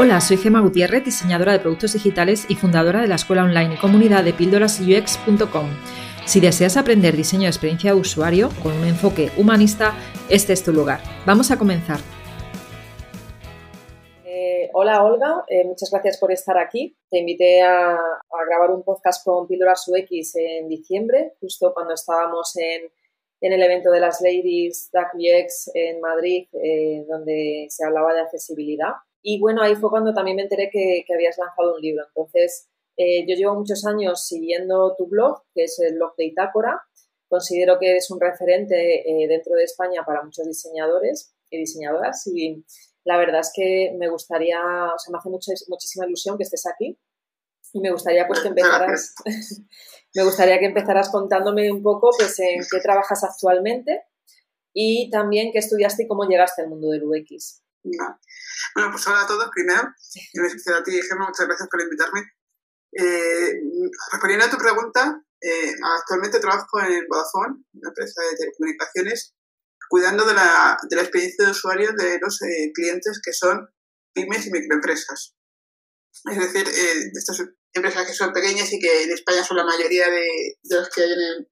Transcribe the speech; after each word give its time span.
Hola, 0.00 0.20
soy 0.20 0.36
Gema 0.36 0.60
Gutiérrez, 0.60 1.04
diseñadora 1.04 1.50
de 1.50 1.58
productos 1.58 1.94
digitales 1.94 2.46
y 2.48 2.54
fundadora 2.54 3.00
de 3.00 3.08
la 3.08 3.16
escuela 3.16 3.42
online 3.42 3.74
y 3.74 3.78
comunidad 3.78 4.22
de 4.22 4.32
píldorasux.com. 4.32 5.66
Si 6.24 6.38
deseas 6.38 6.76
aprender 6.76 7.16
diseño 7.16 7.42
de 7.42 7.48
experiencia 7.48 7.92
de 7.92 7.98
usuario 7.98 8.50
con 8.62 8.74
un 8.74 8.86
enfoque 8.86 9.32
humanista, 9.36 9.94
este 10.30 10.52
es 10.52 10.62
tu 10.62 10.72
lugar. 10.72 11.00
Vamos 11.26 11.50
a 11.50 11.58
comenzar. 11.58 11.98
Eh, 14.24 14.70
hola 14.72 15.02
Olga, 15.02 15.44
eh, 15.48 15.64
muchas 15.64 15.90
gracias 15.90 16.16
por 16.18 16.30
estar 16.30 16.56
aquí. 16.58 16.96
Te 17.10 17.18
invité 17.18 17.62
a, 17.62 17.98
grabar 18.48 18.70
un 18.70 18.84
podcast 18.84 19.24
con 19.24 19.48
Píldoras 19.48 19.88
UX 19.88 20.36
en 20.36 20.68
diciembre, 20.68 21.32
justo 21.40 21.74
cuando 21.74 21.94
estábamos 21.94 22.56
en, 22.56 22.88
el 23.40 23.60
evento 23.60 23.90
de 23.90 23.98
las 23.98 24.20
Ladies 24.20 24.90
DAC 24.92 25.14
UX 25.14 25.72
en 25.74 26.00
Madrid, 26.00 26.46
eh, 26.52 27.04
donde 27.08 27.66
se 27.68 27.84
hablaba 27.84 28.14
de 28.14 28.20
accesibilidad. 28.20 28.92
Y 29.22 29.40
bueno, 29.40 29.62
ahí 29.62 29.74
fue 29.74 29.90
cuando 29.90 30.14
también 30.14 30.36
me 30.36 30.42
enteré 30.42 30.70
que, 30.70 31.04
habías 31.12 31.38
lanzado 31.38 31.74
un 31.74 31.80
libro. 31.80 32.04
Entonces, 32.08 32.68
eh, 32.96 33.26
yo 33.28 33.34
llevo 33.34 33.54
muchos 33.54 33.84
años 33.86 34.26
siguiendo 34.26 34.94
tu 34.96 35.06
blog, 35.06 35.42
que 35.54 35.64
es 35.64 35.78
el 35.80 35.94
blog 35.94 36.14
de 36.16 36.26
Itácora. 36.26 36.80
Considero 37.28 37.78
que 37.78 37.90
eres 37.90 38.10
un 38.10 38.20
referente 38.20 39.00
eh, 39.08 39.28
dentro 39.28 39.54
de 39.54 39.64
España 39.64 40.02
para 40.06 40.22
muchos 40.22 40.46
diseñadores 40.46 41.34
y 41.50 41.58
diseñadoras. 41.58 42.26
Y 42.26 42.64
la 43.04 43.18
verdad 43.18 43.40
es 43.40 43.52
que 43.54 43.94
me 43.98 44.08
gustaría, 44.08 44.60
o 44.60 44.98
sea, 44.98 45.12
me 45.12 45.18
hace 45.18 45.28
muchísima 45.68 46.06
ilusión 46.06 46.36
que 46.36 46.44
estés 46.44 46.66
aquí. 46.66 46.98
Y 47.72 47.80
me 47.80 47.90
gustaría 47.90 48.26
pues 48.26 48.40
que 48.40 48.48
empezaras, 48.48 49.14
me 50.14 50.24
gustaría 50.24 50.58
que 50.58 50.66
empezaras 50.66 51.10
contándome 51.10 51.70
un 51.70 51.82
poco 51.82 52.10
pues 52.16 52.38
en 52.40 52.60
qué 52.70 52.80
trabajas 52.80 53.24
actualmente 53.24 54.04
y 54.72 55.10
también 55.10 55.50
qué 55.52 55.58
estudiaste 55.58 56.04
y 56.04 56.06
cómo 56.06 56.24
llegaste 56.24 56.62
al 56.62 56.68
mundo 56.68 56.88
del 56.88 57.04
UX. 57.04 57.62
Bueno, 57.82 58.90
pues 58.92 59.06
hola 59.06 59.22
a 59.22 59.26
todos 59.26 59.50
primero, 59.54 59.82
y 60.32 60.46
especial 60.46 60.76
a 60.76 60.82
ti, 60.82 61.00
Gemma, 61.02 61.26
muchas 61.26 61.46
gracias 61.46 61.68
por 61.68 61.80
invitarme. 61.80 62.22
Eh, 62.92 63.60
respondiendo 64.12 64.46
a 64.46 64.50
tu 64.50 64.56
pregunta, 64.56 65.22
eh, 65.40 65.74
actualmente 65.98 66.40
trabajo 66.40 66.80
en 66.80 67.06
Vodafone, 67.08 67.62
una 67.74 67.88
empresa 67.88 68.22
de 68.22 68.36
telecomunicaciones, 68.36 69.34
cuidando 69.88 70.24
de 70.26 70.34
la, 70.34 70.76
de 70.88 70.96
la 70.96 71.02
experiencia 71.02 71.44
de 71.44 71.52
usuario 71.52 71.92
de 71.92 72.18
los 72.20 72.42
eh, 72.42 72.72
clientes 72.74 73.20
que 73.24 73.32
son 73.32 73.68
pymes 74.12 74.46
y 74.46 74.50
microempresas. 74.50 75.34
Es 76.30 76.38
decir, 76.38 76.68
eh, 76.68 77.10
estas 77.14 77.42
empresas 77.72 78.06
que 78.06 78.12
son 78.12 78.32
pequeñas 78.32 78.72
y 78.72 78.80
que 78.80 79.04
en 79.04 79.12
España 79.12 79.44
son 79.44 79.56
la 79.56 79.64
mayoría 79.64 80.10
de, 80.10 80.58
de 80.62 80.76
las 80.76 80.88
que 80.90 81.02
hay 81.02 81.12
en 81.12 81.20
el, 81.20 81.48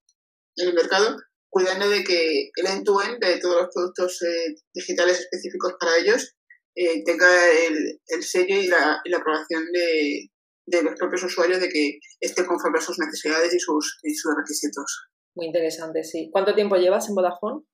en 0.56 0.68
el 0.68 0.74
mercado, 0.74 1.16
cuidando 1.56 1.88
de 1.88 2.04
que 2.04 2.50
el 2.54 2.66
end-to-end 2.66 3.18
de 3.18 3.38
todos 3.40 3.62
los 3.62 3.70
productos 3.74 4.20
eh, 4.20 4.56
digitales 4.74 5.20
específicos 5.20 5.72
para 5.80 5.96
ellos 5.96 6.36
eh, 6.74 7.02
tenga 7.02 7.26
el, 7.66 7.98
el, 8.08 8.22
sello 8.22 8.60
y 8.60 8.66
la, 8.66 9.00
y 9.02 9.08
la 9.08 9.16
aprobación 9.16 9.64
de, 9.72 10.28
de, 10.66 10.82
los 10.82 10.94
propios 10.96 11.22
usuarios 11.22 11.58
de 11.58 11.70
que 11.70 11.98
esté 12.20 12.44
conforme 12.44 12.78
a 12.78 12.82
sus 12.82 12.98
necesidades 12.98 13.54
y 13.54 13.58
sus, 13.58 13.98
y 14.02 14.14
sus 14.14 14.34
requisitos. 14.36 15.08
Muy 15.34 15.46
interesante, 15.46 16.04
sí. 16.04 16.28
¿Cuánto 16.30 16.54
tiempo 16.54 16.76
llevas 16.76 17.08
en 17.08 17.14
Vodafone? 17.14 17.64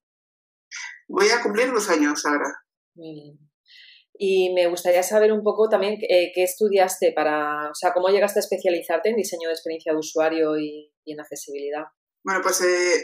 Voy 1.09 1.31
a 1.31 1.43
cumplir 1.43 1.73
dos 1.73 1.89
años 1.89 2.25
ahora. 2.25 2.55
Muy 2.95 3.15
bien. 3.15 3.51
Y 4.17 4.55
me 4.55 4.69
gustaría 4.69 5.03
saber 5.03 5.33
un 5.33 5.43
poco 5.43 5.69
también 5.69 5.95
eh, 6.09 6.31
qué 6.33 6.45
estudiaste 6.45 7.11
para, 7.11 7.69
o 7.69 7.75
sea, 7.75 7.93
cómo 7.93 8.11
llegaste 8.11 8.39
a 8.39 8.43
especializarte 8.47 9.09
en 9.09 9.17
diseño 9.17 9.49
de 9.49 9.55
experiencia 9.55 9.91
de 9.91 9.99
usuario 9.99 10.57
y, 10.57 10.93
y 11.05 11.13
en 11.15 11.21
accesibilidad. 11.21 11.83
Bueno, 12.25 12.41
pues 12.43 12.61
eh, 12.61 13.03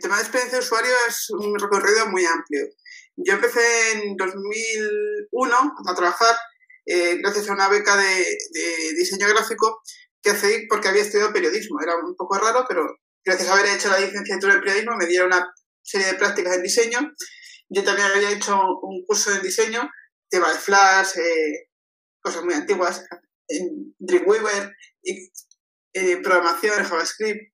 tema 0.00 0.16
de 0.16 0.22
experiencia 0.22 0.58
de 0.58 0.64
usuario 0.64 0.92
es 1.08 1.30
un 1.30 1.58
recorrido 1.58 2.08
muy 2.08 2.24
amplio. 2.24 2.66
Yo 3.16 3.34
empecé 3.34 3.92
en 3.92 4.16
2001 4.16 5.74
a 5.86 5.94
trabajar 5.94 6.36
eh, 6.86 7.18
gracias 7.22 7.48
a 7.48 7.52
una 7.52 7.68
beca 7.68 7.96
de, 7.96 8.24
de, 8.52 8.94
diseño 8.96 9.28
gráfico 9.28 9.82
que 10.22 10.30
accedí 10.30 10.66
porque 10.66 10.88
había 10.88 11.02
estudiado 11.02 11.32
periodismo. 11.32 11.80
Era 11.80 11.96
un 11.96 12.16
poco 12.16 12.38
raro, 12.38 12.64
pero 12.68 12.86
gracias 13.24 13.48
a 13.48 13.52
haber 13.52 13.66
hecho 13.66 13.88
la 13.88 14.00
licenciatura 14.00 14.54
en 14.54 14.60
periodismo 14.60 14.96
me 14.96 15.06
dieron 15.06 15.28
una 15.28 15.52
serie 15.82 16.08
de 16.08 16.14
prácticas 16.14 16.56
en 16.56 16.62
diseño. 16.62 16.98
Yo 17.68 17.84
también 17.84 18.08
había 18.08 18.32
hecho 18.32 18.58
un 18.82 19.04
curso 19.06 19.32
en 19.32 19.42
diseño, 19.42 19.88
tema 20.28 20.52
de 20.52 20.58
Flash, 20.58 21.18
eh, 21.18 21.68
cosas 22.20 22.44
muy 22.44 22.54
antiguas, 22.54 23.04
en 23.46 23.94
Dreamweaver, 23.98 24.74
y, 25.02 25.30
eh, 25.92 26.16
programación, 26.16 26.84
JavaScript. 26.84 27.52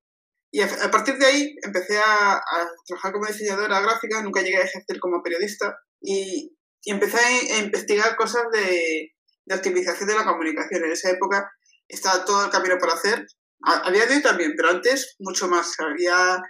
Y 0.50 0.62
a, 0.62 0.90
partir 0.90 1.18
de 1.18 1.26
ahí 1.26 1.56
empecé 1.62 1.98
a, 1.98 2.40
trabajar 2.86 3.12
como 3.12 3.26
diseñadora 3.26 3.80
gráfica, 3.80 4.22
nunca 4.22 4.42
llegué 4.42 4.58
a 4.58 4.64
ejercer 4.64 4.98
como 5.00 5.22
periodista 5.22 5.76
y, 6.00 6.56
empecé 6.84 7.18
a, 7.18 7.58
investigar 7.58 8.16
cosas 8.16 8.44
de, 8.52 9.12
de, 9.44 9.54
optimización 9.54 10.08
de 10.08 10.14
la 10.14 10.24
comunicación. 10.24 10.84
En 10.84 10.92
esa 10.92 11.10
época 11.10 11.50
estaba 11.88 12.24
todo 12.24 12.44
el 12.44 12.50
camino 12.50 12.78
por 12.78 12.90
hacer. 12.90 13.26
había 13.62 14.06
de 14.06 14.16
hoy 14.16 14.22
también, 14.22 14.54
pero 14.56 14.70
antes 14.70 15.16
mucho 15.18 15.48
más. 15.48 15.74
Había, 15.78 16.40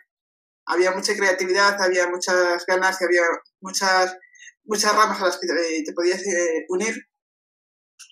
había 0.66 0.92
mucha 0.92 1.16
creatividad, 1.16 1.80
había 1.80 2.08
muchas 2.08 2.64
ganas 2.66 3.00
y 3.00 3.04
había 3.04 3.22
muchas, 3.60 4.16
muchas 4.64 4.94
ramas 4.94 5.20
a 5.20 5.26
las 5.26 5.38
que 5.38 5.48
te, 5.48 5.92
podías 5.94 6.20
eh, 6.26 6.64
unir. 6.68 6.94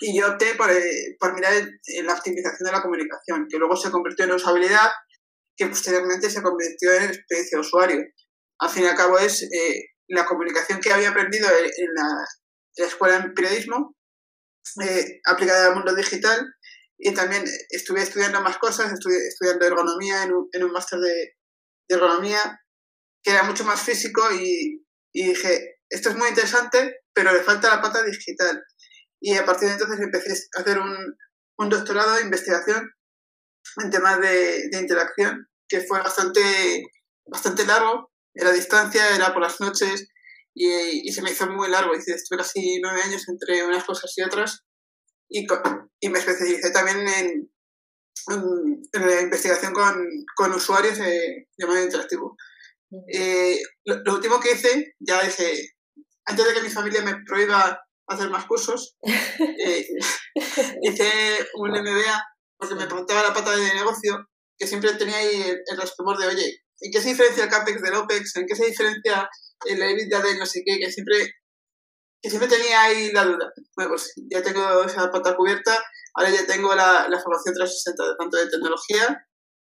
Y 0.00 0.18
yo 0.18 0.28
opté 0.28 0.54
por, 0.54 0.70
eh, 0.70 1.16
por 1.20 1.34
mirar 1.34 1.52
en 1.54 2.06
la 2.06 2.14
optimización 2.14 2.66
de 2.66 2.72
la 2.72 2.82
comunicación, 2.82 3.46
que 3.48 3.58
luego 3.58 3.76
se 3.76 3.90
convirtió 3.90 4.24
en 4.24 4.32
usabilidad 4.32 4.90
que 5.56 5.66
posteriormente 5.66 6.30
se 6.30 6.42
convirtió 6.42 6.92
en 6.92 7.10
experiencia 7.10 7.60
usuario. 7.60 8.02
Al 8.58 8.70
fin 8.70 8.84
y 8.84 8.86
al 8.86 8.96
cabo 8.96 9.18
es 9.18 9.42
eh, 9.42 9.84
la 10.08 10.24
comunicación 10.26 10.80
que 10.80 10.92
había 10.92 11.10
aprendido 11.10 11.48
en 11.48 11.94
la, 11.94 12.86
escuela 12.86 13.16
en 13.16 13.34
periodismo, 13.34 13.96
eh, 14.82 15.20
aplicada 15.24 15.68
al 15.68 15.76
mundo 15.76 15.94
digital, 15.94 16.44
y 16.96 17.12
también 17.12 17.44
estuve 17.70 18.02
estudiando 18.02 18.40
más 18.40 18.58
cosas, 18.58 18.92
estudiando 18.92 19.66
ergonomía 19.66 20.22
en 20.22 20.64
un, 20.64 20.72
máster 20.72 20.98
de, 21.00 21.34
de, 21.88 21.94
ergonomía, 21.94 22.60
que 23.22 23.32
era 23.32 23.42
mucho 23.42 23.64
más 23.64 23.80
físico, 23.80 24.22
y, 24.32 24.84
dije, 25.12 25.78
esto 25.88 26.10
es 26.10 26.16
muy 26.16 26.28
interesante, 26.28 27.00
pero 27.12 27.32
le 27.32 27.42
falta 27.42 27.68
la 27.68 27.82
pata 27.82 28.02
digital. 28.02 28.62
Y 29.20 29.36
a 29.36 29.44
partir 29.44 29.68
de 29.68 29.74
entonces 29.74 30.00
empecé 30.00 30.32
a 30.56 30.60
hacer 30.60 30.78
un 30.78 31.68
doctorado 31.68 32.14
de 32.14 32.22
investigación 32.22 32.90
en 33.82 33.90
temas 33.90 34.20
de, 34.20 34.68
de 34.70 34.78
interacción, 34.78 35.48
que 35.68 35.80
fue 35.80 36.00
bastante, 36.00 36.84
bastante 37.26 37.66
largo, 37.66 38.10
era 38.34 38.50
a 38.50 38.52
distancia, 38.52 39.14
era 39.14 39.32
por 39.32 39.42
las 39.42 39.60
noches 39.60 40.08
y, 40.54 41.08
y 41.08 41.12
se 41.12 41.22
me 41.22 41.30
hizo 41.30 41.48
muy 41.48 41.68
largo. 41.68 41.94
Hice, 41.94 42.14
estuve 42.14 42.38
casi 42.38 42.80
nueve 42.80 43.02
años 43.02 43.28
entre 43.28 43.64
unas 43.64 43.84
cosas 43.84 44.12
y 44.16 44.22
otras 44.22 44.64
y, 45.28 45.46
y 46.00 46.08
me 46.08 46.18
especialicé 46.18 46.70
también 46.70 47.06
en, 47.08 47.50
en, 48.30 49.06
la 49.06 49.20
investigación 49.20 49.72
con, 49.72 50.06
con 50.36 50.52
usuarios 50.52 50.98
de, 50.98 51.48
de 51.56 51.66
modo 51.66 51.82
interactivo. 51.82 52.36
Eh, 53.12 53.58
lo, 53.84 53.96
lo, 54.04 54.14
último 54.14 54.38
que 54.38 54.52
hice, 54.52 54.94
ya 55.00 55.22
dije, 55.22 55.74
antes 56.26 56.46
de 56.46 56.54
que 56.54 56.62
mi 56.62 56.70
familia 56.70 57.02
me 57.02 57.16
prohíba 57.26 57.80
hacer 58.06 58.30
más 58.30 58.46
cursos, 58.46 58.96
eh, 59.02 59.86
hice 60.82 61.10
un 61.54 61.70
MBA 61.70 62.24
porque 62.64 62.82
me 62.82 62.86
preguntaba 62.86 63.22
la 63.22 63.34
pata 63.34 63.56
de 63.56 63.74
negocio, 63.74 64.28
que 64.58 64.66
siempre 64.66 64.94
tenía 64.94 65.16
ahí 65.16 65.42
el, 65.42 65.62
el 65.66 66.18
de, 66.18 66.26
oye, 66.26 66.64
¿en 66.80 66.92
qué 66.92 67.00
se 67.00 67.10
diferencia 67.10 67.44
el 67.44 67.50
CAPEX 67.50 67.82
del 67.82 67.94
OPEX? 67.94 68.36
¿En 68.36 68.46
qué 68.46 68.56
se 68.56 68.66
diferencia 68.66 69.28
el 69.66 69.82
EBITDA 69.82 70.22
de 70.22 70.38
no 70.38 70.46
sé 70.46 70.62
qué? 70.64 70.78
Que 70.78 70.90
siempre, 70.90 71.34
que 72.22 72.30
siempre 72.30 72.48
tenía 72.48 72.82
ahí 72.82 73.12
la 73.12 73.24
duda. 73.24 73.52
Bueno, 73.76 73.90
pues 73.90 74.12
ya 74.30 74.42
tengo 74.42 74.84
esa 74.84 75.10
pata 75.10 75.36
cubierta, 75.36 75.82
ahora 76.14 76.30
ya 76.30 76.46
tengo 76.46 76.74
la, 76.74 77.08
la 77.08 77.20
formación 77.20 77.54
360, 77.54 78.16
tanto 78.18 78.36
de 78.36 78.50
tecnología 78.50 79.26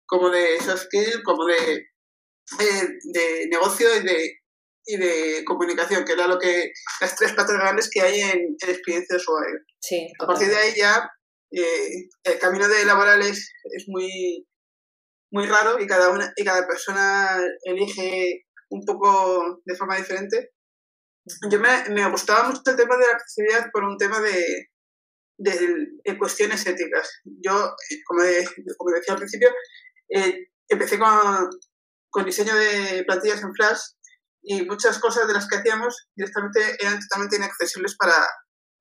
como 0.07 0.29
de 0.29 0.59
soft 0.61 0.83
skill, 0.83 1.23
como 1.23 1.45
de, 1.45 1.87
de, 2.59 2.89
de 3.03 3.47
negocio 3.49 3.87
y 3.95 4.03
de, 4.03 4.39
y 4.85 4.97
de 4.97 5.43
comunicación, 5.45 6.05
que 6.05 6.13
era 6.13 6.27
lo 6.27 6.37
que 6.37 6.71
las 7.01 7.15
tres 7.15 7.33
patas 7.33 7.57
grandes 7.57 7.89
que 7.91 8.01
hay 8.01 8.21
en, 8.21 8.55
en 8.59 8.69
experiencia 8.69 9.15
de 9.15 9.21
usuario. 9.21 9.59
Sí, 9.79 10.07
a 10.19 10.27
partir 10.27 10.47
de 10.47 10.57
ahí 10.57 10.73
ya 10.75 11.09
eh, 11.51 12.07
el 12.23 12.39
camino 12.39 12.67
de 12.67 12.85
laboral 12.85 13.21
es, 13.21 13.51
es, 13.63 13.85
muy, 13.87 14.47
muy 15.31 15.45
raro 15.47 15.79
y 15.79 15.87
cada, 15.87 16.09
una, 16.09 16.33
y 16.35 16.43
cada 16.43 16.67
persona 16.67 17.39
elige 17.63 18.45
un 18.69 18.83
poco 18.85 19.61
de 19.65 19.75
forma 19.75 19.97
diferente. 19.97 20.51
Yo 21.49 21.59
me, 21.59 21.89
me 21.89 22.09
gustaba 22.09 22.47
mucho 22.47 22.61
el 22.65 22.75
tema 22.75 22.97
de 22.97 23.07
la 23.07 23.13
accesibilidad 23.13 23.69
por 23.71 23.83
un 23.83 23.97
tema 23.97 24.19
de, 24.21 24.69
de, 25.37 25.87
de 26.03 26.17
cuestiones 26.17 26.65
éticas. 26.65 27.21
Yo, 27.23 27.75
eh, 27.89 27.97
como, 28.05 28.21
de, 28.21 28.45
como 28.77 28.91
decía 28.91 29.13
al 29.13 29.19
principio, 29.19 29.49
eh, 30.09 30.49
empecé 30.67 30.99
con, 30.99 31.49
con 32.09 32.25
diseño 32.25 32.55
de 32.55 33.03
plantillas 33.05 33.41
en 33.41 33.53
Flash 33.53 33.81
y 34.43 34.63
muchas 34.65 34.99
cosas 34.99 35.27
de 35.27 35.33
las 35.33 35.47
que 35.47 35.57
hacíamos 35.57 36.09
directamente 36.15 36.77
eran 36.79 36.99
totalmente 36.99 37.37
inaccesibles 37.37 37.95
para, 37.97 38.15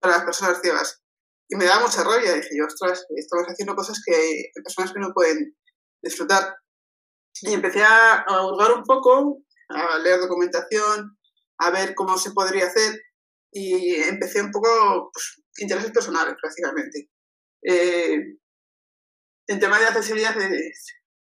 para 0.00 0.16
las 0.16 0.24
personas 0.24 0.60
ciegas. 0.60 1.03
Y 1.48 1.56
me 1.56 1.64
daba 1.64 1.86
mucha 1.86 2.02
rabia. 2.02 2.34
Dije 2.34 2.56
yo, 2.58 2.66
ostras, 2.66 3.06
estamos 3.16 3.46
haciendo 3.48 3.74
cosas 3.74 4.00
que 4.04 4.14
hay 4.14 4.42
personas 4.62 4.92
que 4.92 5.00
no 5.00 5.12
pueden 5.12 5.56
disfrutar. 6.02 6.56
Y 7.42 7.52
empecé 7.52 7.82
a, 7.82 8.24
hurgar 8.46 8.72
un 8.72 8.84
poco, 8.84 9.42
a 9.68 9.98
leer 9.98 10.20
documentación, 10.20 11.18
a 11.58 11.70
ver 11.70 11.94
cómo 11.94 12.16
se 12.18 12.32
podría 12.32 12.66
hacer. 12.66 13.00
Y 13.52 13.96
empecé 13.96 14.42
un 14.42 14.50
poco, 14.50 15.10
pues, 15.12 15.42
intereses 15.58 15.92
personales 15.92 16.34
prácticamente. 16.40 17.10
Eh, 17.62 18.18
en 19.46 19.60
tema 19.60 19.78
de 19.78 19.86
accesibilidad, 19.86 20.34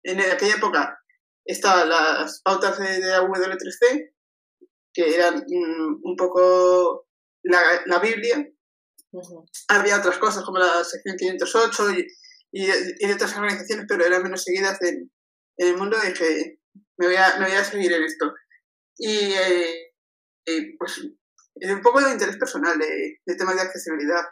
en 0.03 0.19
aquella 0.19 0.55
época 0.55 0.99
estaban 1.49 1.89
las 1.89 2.41
pautas 2.43 2.77
de, 2.77 2.99
de 2.99 3.13
W3C, 3.17 4.13
que 4.93 5.15
eran 5.15 5.37
mm, 5.47 5.99
un 6.03 6.15
poco 6.15 7.07
la, 7.43 7.99
Biblia. 7.99 8.47
Había 9.67 9.97
otras 9.97 10.17
cosas 10.17 10.43
como 10.43 10.59
la 10.59 10.83
sección 10.83 11.17
508 11.17 11.91
y, 11.91 12.07
y, 12.51 12.67
de 13.07 13.13
otras 13.13 13.35
organizaciones, 13.35 13.85
pero 13.87 14.05
eran 14.05 14.23
menos 14.23 14.43
seguidas 14.43 14.81
en, 14.81 15.11
el 15.57 15.75
mundo 15.75 15.97
y 16.01 16.07
dije, 16.07 16.59
me 16.97 17.07
voy 17.07 17.15
a, 17.17 17.37
me 17.37 17.47
voy 17.47 17.55
a 17.55 17.63
seguir 17.63 17.91
en 17.91 18.03
esto. 18.03 18.33
Y 18.97 19.33
eh, 19.33 20.75
pues 20.77 21.01
es 21.55 21.71
un 21.71 21.81
poco 21.81 22.01
de 22.01 22.11
interés 22.11 22.37
personal 22.37 22.77
de, 22.79 23.17
de 23.25 23.35
temas 23.35 23.55
de 23.55 23.61
accesibilidad. 23.61 24.23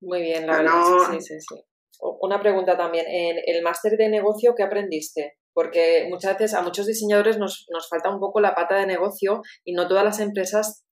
Muy 0.00 0.22
bien, 0.22 0.46
la 0.46 0.58
verdad. 0.58 0.82
Sí, 1.10 1.20
sí, 1.20 1.40
sí. 1.40 1.64
Una 2.00 2.40
pregunta 2.40 2.76
también. 2.76 3.06
En 3.08 3.36
el 3.44 3.62
máster 3.62 3.96
de 3.96 4.08
negocio, 4.08 4.54
¿qué 4.56 4.62
aprendiste? 4.62 5.38
Porque 5.52 6.06
muchas 6.08 6.38
veces 6.38 6.54
a 6.54 6.62
muchos 6.62 6.86
diseñadores 6.86 7.38
nos, 7.38 7.66
nos 7.70 7.88
falta 7.88 8.10
un 8.10 8.20
poco 8.20 8.40
la 8.40 8.54
pata 8.54 8.76
de 8.76 8.86
negocio 8.86 9.42
y 9.64 9.72
no 9.72 9.88
todas 9.88 10.04
las 10.04 10.20
empresas 10.20 10.84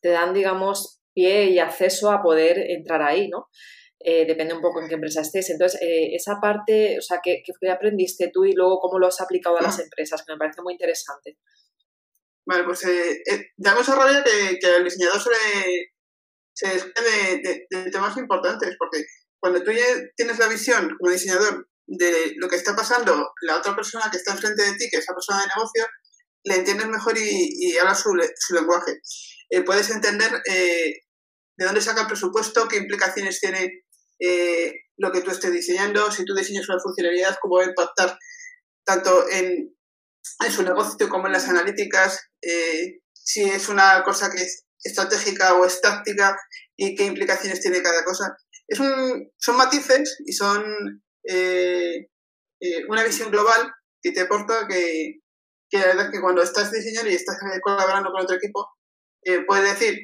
te 0.00 0.08
dan, 0.08 0.32
digamos, 0.32 0.97
pie 1.18 1.50
y 1.50 1.58
acceso 1.58 2.12
a 2.12 2.22
poder 2.22 2.58
entrar 2.58 3.02
ahí, 3.02 3.28
¿no? 3.28 3.48
Eh, 4.00 4.24
depende 4.26 4.54
un 4.54 4.60
poco 4.60 4.80
en 4.80 4.88
qué 4.88 4.94
empresa 4.94 5.22
estés. 5.22 5.50
Entonces, 5.50 5.80
eh, 5.82 6.14
esa 6.14 6.38
parte, 6.40 6.98
o 6.98 7.02
sea, 7.02 7.18
¿qué, 7.22 7.42
¿qué, 7.44 7.70
aprendiste 7.70 8.30
tú 8.32 8.44
y 8.44 8.52
luego 8.52 8.78
cómo 8.78 8.98
lo 8.98 9.08
has 9.08 9.20
aplicado 9.20 9.58
a 9.58 9.62
las 9.62 9.78
empresas? 9.80 10.22
Que 10.24 10.32
me 10.32 10.38
parece 10.38 10.62
muy 10.62 10.74
interesante. 10.74 11.36
Vale, 12.46 12.64
pues 12.64 12.84
eh, 12.84 13.22
eh 13.26 13.46
damos 13.56 13.88
a 13.88 13.96
rabia 13.96 14.22
que, 14.22 14.58
que, 14.58 14.76
el 14.76 14.84
diseñador 14.84 15.20
se, 15.20 15.30
se 16.54 16.68
de, 16.68 17.66
de, 17.68 17.90
temas 17.90 18.16
importantes, 18.16 18.76
porque 18.78 19.04
cuando 19.40 19.62
tú 19.62 19.72
tienes 20.16 20.38
la 20.38 20.48
visión 20.48 20.96
como 20.96 21.10
diseñador 21.12 21.68
de 21.86 22.34
lo 22.36 22.48
que 22.48 22.56
está 22.56 22.76
pasando 22.76 23.32
la 23.42 23.56
otra 23.56 23.74
persona 23.74 24.10
que 24.10 24.18
está 24.18 24.32
enfrente 24.32 24.62
de 24.62 24.72
ti, 24.72 24.88
que 24.90 24.98
es 24.98 25.04
esa 25.04 25.14
persona 25.14 25.42
de 25.42 25.48
negocio, 25.48 25.86
le 26.44 26.54
entiendes 26.54 26.86
mejor 26.86 27.18
y, 27.18 27.48
y 27.58 27.76
hablas 27.78 28.00
su, 28.00 28.10
su 28.36 28.54
lenguaje. 28.54 29.00
Puedes 29.66 29.90
entender 29.90 30.30
de 31.58 31.64
dónde 31.64 31.82
saca 31.82 32.02
el 32.02 32.06
presupuesto, 32.06 32.68
qué 32.68 32.76
implicaciones 32.76 33.40
tiene 33.40 33.82
eh, 34.20 34.72
lo 34.96 35.10
que 35.10 35.22
tú 35.22 35.32
estés 35.32 35.52
diseñando, 35.52 36.10
si 36.12 36.24
tú 36.24 36.34
diseñas 36.34 36.68
una 36.68 36.78
funcionalidad, 36.78 37.36
cómo 37.42 37.56
va 37.56 37.64
a 37.64 37.68
impactar 37.68 38.16
tanto 38.84 39.28
en 39.28 39.74
su 40.50 40.62
negocio 40.62 41.08
como 41.08 41.26
en 41.26 41.32
las 41.32 41.48
analíticas, 41.48 42.30
eh, 42.42 43.00
si 43.12 43.42
es 43.42 43.68
una 43.68 44.04
cosa 44.04 44.30
que 44.30 44.40
es 44.40 44.66
estratégica 44.82 45.54
o 45.54 45.64
es 45.64 45.80
táctica 45.80 46.38
y 46.76 46.94
qué 46.94 47.04
implicaciones 47.04 47.60
tiene 47.60 47.82
cada 47.82 48.04
cosa. 48.04 48.36
Son 48.70 49.56
matices 49.56 50.16
y 50.24 50.32
son 50.32 51.02
eh, 51.24 52.08
una 52.88 53.02
visión 53.02 53.30
global 53.32 53.72
que 54.00 54.12
te 54.12 54.20
aporta 54.20 54.68
que, 54.68 55.20
que 55.68 55.78
la 55.78 55.86
verdad 55.86 56.10
que 56.12 56.20
cuando 56.20 56.42
estás 56.42 56.70
diseñando 56.70 57.10
y 57.10 57.14
estás 57.14 57.36
colaborando 57.62 58.10
con 58.10 58.22
otro 58.22 58.36
equipo, 58.36 58.68
puedes 59.46 59.78
decir, 59.78 59.98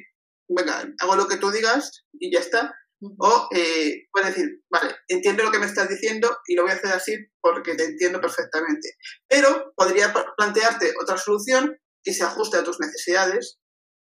venga, 0.47 0.87
hago 0.99 1.15
lo 1.15 1.27
que 1.27 1.37
tú 1.37 1.51
digas 1.51 2.05
y 2.13 2.33
ya 2.33 2.39
está, 2.39 2.73
o 3.01 3.47
eh, 3.55 4.07
puedes 4.11 4.35
decir, 4.35 4.61
vale, 4.69 4.95
entiendo 5.07 5.43
lo 5.43 5.51
que 5.51 5.59
me 5.59 5.65
estás 5.65 5.89
diciendo 5.89 6.37
y 6.47 6.55
lo 6.55 6.63
voy 6.63 6.71
a 6.71 6.75
hacer 6.75 6.91
así 6.91 7.15
porque 7.41 7.75
te 7.75 7.85
entiendo 7.85 8.21
perfectamente. 8.21 8.95
Pero 9.27 9.73
podría 9.75 10.13
plantearte 10.37 10.93
otra 11.01 11.17
solución 11.17 11.77
que 12.03 12.13
se 12.13 12.23
ajuste 12.23 12.57
a 12.57 12.63
tus 12.63 12.79
necesidades 12.79 13.59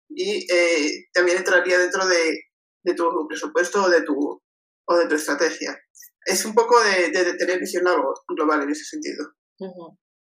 y 0.08 0.46
eh, 0.52 1.06
también 1.12 1.38
entraría 1.38 1.78
dentro 1.78 2.06
de, 2.06 2.40
de, 2.84 2.94
tu 2.94 3.26
presupuesto 3.28 3.84
o 3.84 3.88
de 3.88 4.02
tu, 4.02 4.42
o 4.86 4.96
de 4.96 5.08
tu 5.08 5.14
estrategia. 5.14 5.78
Es 6.24 6.44
un 6.44 6.54
poco 6.54 6.80
de, 6.82 7.10
de, 7.10 7.34
tener 7.34 7.58
visión 7.60 7.84
global 8.28 8.62
en 8.62 8.70
ese 8.70 8.84
sentido. 8.84 9.32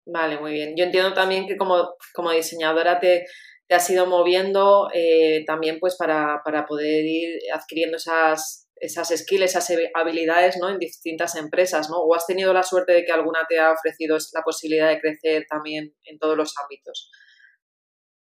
Vale, 0.06 0.40
muy 0.40 0.54
bien. 0.54 0.76
Yo 0.78 0.86
entiendo 0.86 1.14
también 1.14 1.48
que 1.48 1.58
como, 1.58 1.96
como 2.14 2.32
diseñadora 2.32 3.00
te, 3.00 3.26
te 3.70 3.76
has 3.76 3.88
ido 3.92 4.08
moviendo 4.08 4.90
eh, 4.96 5.44
también 5.46 5.80
pues 5.80 5.96
para, 5.96 6.42
para, 6.44 6.66
poder 6.66 7.06
ir 7.06 7.40
adquiriendo 7.54 7.98
esas, 7.98 8.68
esas 8.78 9.10
skills, 9.16 9.44
esas 9.44 9.72
habilidades 9.94 10.58
¿no? 10.60 10.70
en 10.70 10.80
distintas 10.80 11.36
empresas, 11.36 11.88
¿no? 11.88 11.98
¿O 11.98 12.16
has 12.16 12.26
tenido 12.26 12.52
la 12.52 12.64
suerte 12.64 12.94
de 12.94 13.06
que 13.06 13.12
alguna 13.12 13.42
te 13.48 13.60
ha 13.60 13.72
ofrecido 13.72 14.18
la 14.34 14.42
posibilidad 14.42 14.90
de 14.90 15.00
crecer 15.00 15.46
también 15.48 15.94
en 16.06 16.18
todos 16.18 16.36
los 16.36 16.56
ámbitos? 16.58 17.12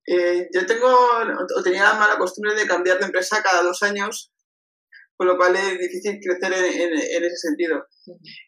Eh, 0.07 0.47
yo 0.55 0.65
tengo, 0.67 0.87
o 0.87 1.63
tenía 1.65 1.83
la 1.83 1.95
mala 1.95 2.17
costumbre 2.17 2.55
de 2.55 2.69
cambiar 2.69 3.01
de 3.01 3.07
empresa 3.07 3.43
cada 3.43 3.65
dos 3.65 3.83
años, 3.83 4.33
con 5.17 5.27
lo 5.27 5.37
cual 5.37 5.57
es 5.57 5.79
difícil 5.81 6.21
crecer 6.23 6.53
en, 6.53 6.93
en, 6.93 7.25
ese 7.25 7.37
sentido. 7.37 7.85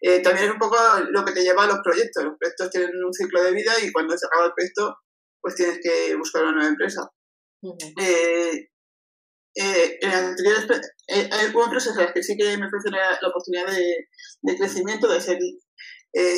Eh, 0.03 0.21
también 0.21 0.47
es 0.47 0.53
un 0.53 0.59
poco 0.61 0.77
lo 1.11 1.25
que 1.25 1.33
te 1.33 1.43
lleva 1.43 1.65
a 1.65 1.67
los 1.67 1.81
proyectos. 1.83 2.23
Los 2.23 2.37
proyectos 2.38 2.71
tienen 2.71 2.91
un 3.05 3.12
ciclo 3.12 3.43
de 3.43 3.50
vida 3.50 3.73
y 3.83 3.91
cuando 3.91 4.17
se 4.17 4.27
acaba 4.27 4.47
el 4.47 4.53
proyecto 4.53 4.99
pues 5.46 5.54
tienes 5.54 5.78
que 5.81 6.16
buscar 6.16 6.43
una 6.43 6.54
nueva 6.54 6.70
empresa. 6.70 7.08
Eh, 8.00 8.69
eh, 9.54 9.98
en 10.00 10.10
anteriores, 10.10 10.66
eh, 11.06 11.31
hay 11.31 11.46
empresas 11.46 11.96
en 11.96 12.02
las 12.02 12.12
que 12.12 12.22
sí 12.25 12.37
que 12.37 12.58
me 12.58 12.66
ofrecen 12.66 12.90
la, 12.90 13.16
oportunidad 13.28 13.72
de, 13.72 14.08
de, 14.43 14.56
crecimiento, 14.56 15.06
de 15.06 15.20
ser 15.20 15.38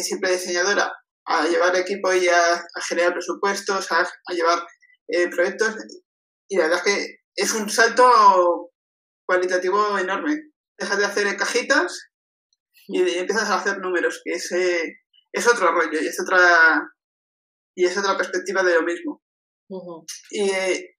siempre 0.02 0.32
diseñadora, 0.32 0.92
a 1.24 1.48
llevar 1.48 1.74
equipo 1.76 2.12
y 2.12 2.28
a, 2.28 2.62
generar 2.86 3.14
presupuestos, 3.14 3.90
a, 3.90 4.06
llevar 4.34 4.62
proyectos. 5.30 5.74
Y 6.46 6.58
la 6.58 6.64
verdad 6.64 6.82
es 6.86 6.94
que 6.94 7.16
es 7.34 7.54
un 7.54 7.70
salto 7.70 8.72
cualitativo 9.26 9.98
enorme. 9.98 10.36
Dejas 10.76 10.98
de 10.98 11.06
hacer 11.06 11.34
cajitas 11.38 12.10
y, 12.88 13.00
empiezas 13.16 13.48
a 13.48 13.56
hacer 13.56 13.78
números, 13.78 14.20
que 14.22 14.32
es, 14.32 14.52
es 15.32 15.46
otro 15.46 15.72
rollo 15.72 15.98
y 15.98 16.08
es 16.08 16.20
otra, 16.20 16.92
y 17.78 17.84
es 17.84 17.96
otra 17.96 18.16
perspectiva 18.16 18.64
de 18.64 18.74
lo 18.74 18.82
mismo. 18.82 19.22
Y 20.30 20.50
eh, 20.50 20.96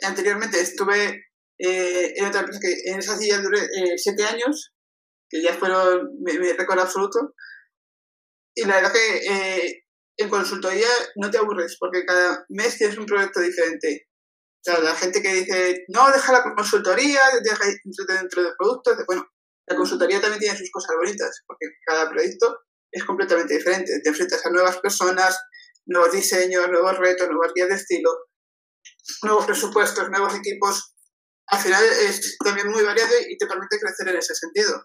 anteriormente 0.00 0.58
estuve 0.58 1.26
eh, 1.58 2.14
en 2.16 2.24
otra 2.24 2.40
empresa 2.40 2.58
que 2.58 2.90
en 2.90 3.00
esa 3.00 3.18
silla 3.18 3.38
duré 3.42 3.60
eh, 3.60 3.98
siete 3.98 4.24
años, 4.24 4.72
que 5.28 5.42
ya 5.42 5.52
fueron 5.52 6.08
mi, 6.22 6.32
récord 6.52 6.78
absoluto. 6.78 7.34
Y 8.54 8.64
la 8.64 8.76
verdad 8.76 8.94
que 8.94 9.82
en 10.16 10.30
consultoría 10.30 10.88
no 11.16 11.30
te 11.30 11.36
aburres, 11.36 11.76
porque 11.78 12.06
cada 12.06 12.46
mes 12.48 12.78
tienes 12.78 12.96
un 12.96 13.04
proyecto 13.04 13.40
diferente. 13.40 14.08
O 14.66 14.70
sea, 14.70 14.80
la 14.80 14.94
gente 14.94 15.20
que 15.20 15.34
dice, 15.34 15.84
no, 15.88 16.10
deja 16.10 16.32
la 16.32 16.54
consultoría, 16.54 17.20
deja 17.42 17.64
dentro 18.08 18.42
de 18.42 18.52
productos. 18.56 18.96
Bueno, 19.06 19.26
la 19.66 19.76
consultoría 19.76 20.18
también 20.18 20.40
tiene 20.40 20.56
sus 20.56 20.70
cosas 20.70 20.96
bonitas, 20.96 21.42
porque 21.46 21.66
cada 21.84 22.08
proyecto 22.08 22.56
es 22.90 23.04
completamente 23.04 23.58
diferente. 23.58 24.00
Te 24.02 24.08
enfrentas 24.08 24.46
a 24.46 24.50
nuevas 24.50 24.78
personas, 24.78 25.38
nuevos 25.86 26.12
diseños, 26.12 26.68
nuevos 26.68 26.98
retos, 26.98 27.28
nuevas 27.28 27.52
guías 27.54 27.68
de 27.68 27.74
estilo, 27.74 28.10
nuevos 29.22 29.46
presupuestos, 29.46 30.08
nuevos 30.10 30.34
equipos. 30.34 30.94
Al 31.48 31.58
final 31.58 31.84
es 31.84 32.36
también 32.44 32.68
muy 32.68 32.82
variado 32.82 33.12
y 33.28 33.36
te 33.36 33.46
permite 33.46 33.78
crecer 33.78 34.08
en 34.08 34.16
ese 34.16 34.34
sentido. 34.34 34.84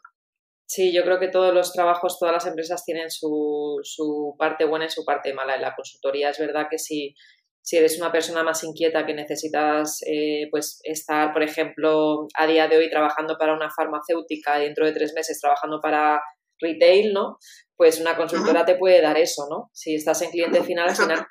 Sí, 0.70 0.94
yo 0.94 1.04
creo 1.04 1.18
que 1.18 1.30
todos 1.30 1.54
los 1.54 1.72
trabajos, 1.72 2.20
todas 2.20 2.34
las 2.34 2.46
empresas 2.46 2.84
tienen 2.84 3.10
su, 3.10 3.80
su 3.84 4.36
parte 4.38 4.66
buena 4.66 4.86
y 4.86 4.89
su 4.89 5.06
parte 5.06 5.34
mala. 5.34 5.56
En 5.56 5.62
la 5.62 5.74
consultoría 5.74 6.30
es 6.32 6.39
verdad 6.39 6.68
que 6.70 6.77
si, 6.77 7.16
si 7.62 7.77
eres 7.77 7.98
una 7.98 8.12
persona 8.12 8.44
más 8.44 8.63
inquieta 8.66 9.06
que 9.06 9.13
necesitas 9.13 10.00
eh, 10.06 10.48
pues 10.51 10.80
estar, 10.84 11.32
por 11.32 11.44
ejemplo, 11.44 12.27
a 12.36 12.48
día 12.48 12.68
de 12.68 12.77
hoy 12.77 12.89
trabajando 12.89 13.38
para 13.38 13.54
una 13.54 13.70
farmacéutica 13.70 14.60
y 14.60 14.66
dentro 14.66 14.86
de 14.86 14.92
tres 14.92 15.13
meses 15.13 15.39
trabajando 15.39 15.80
para 15.82 16.20
retail, 16.60 17.13
¿no? 17.13 17.38
Pues 17.78 18.00
una 18.00 18.18
consultora 18.18 18.66
te 18.66 18.76
puede 18.76 19.02
dar 19.02 19.18
eso, 19.18 19.48
¿no? 19.50 19.70
Si 19.72 19.96
estás 19.96 20.22
en 20.24 20.32
cliente 20.32 20.64
final, 20.64 20.90
al 20.90 20.96
final 20.96 21.28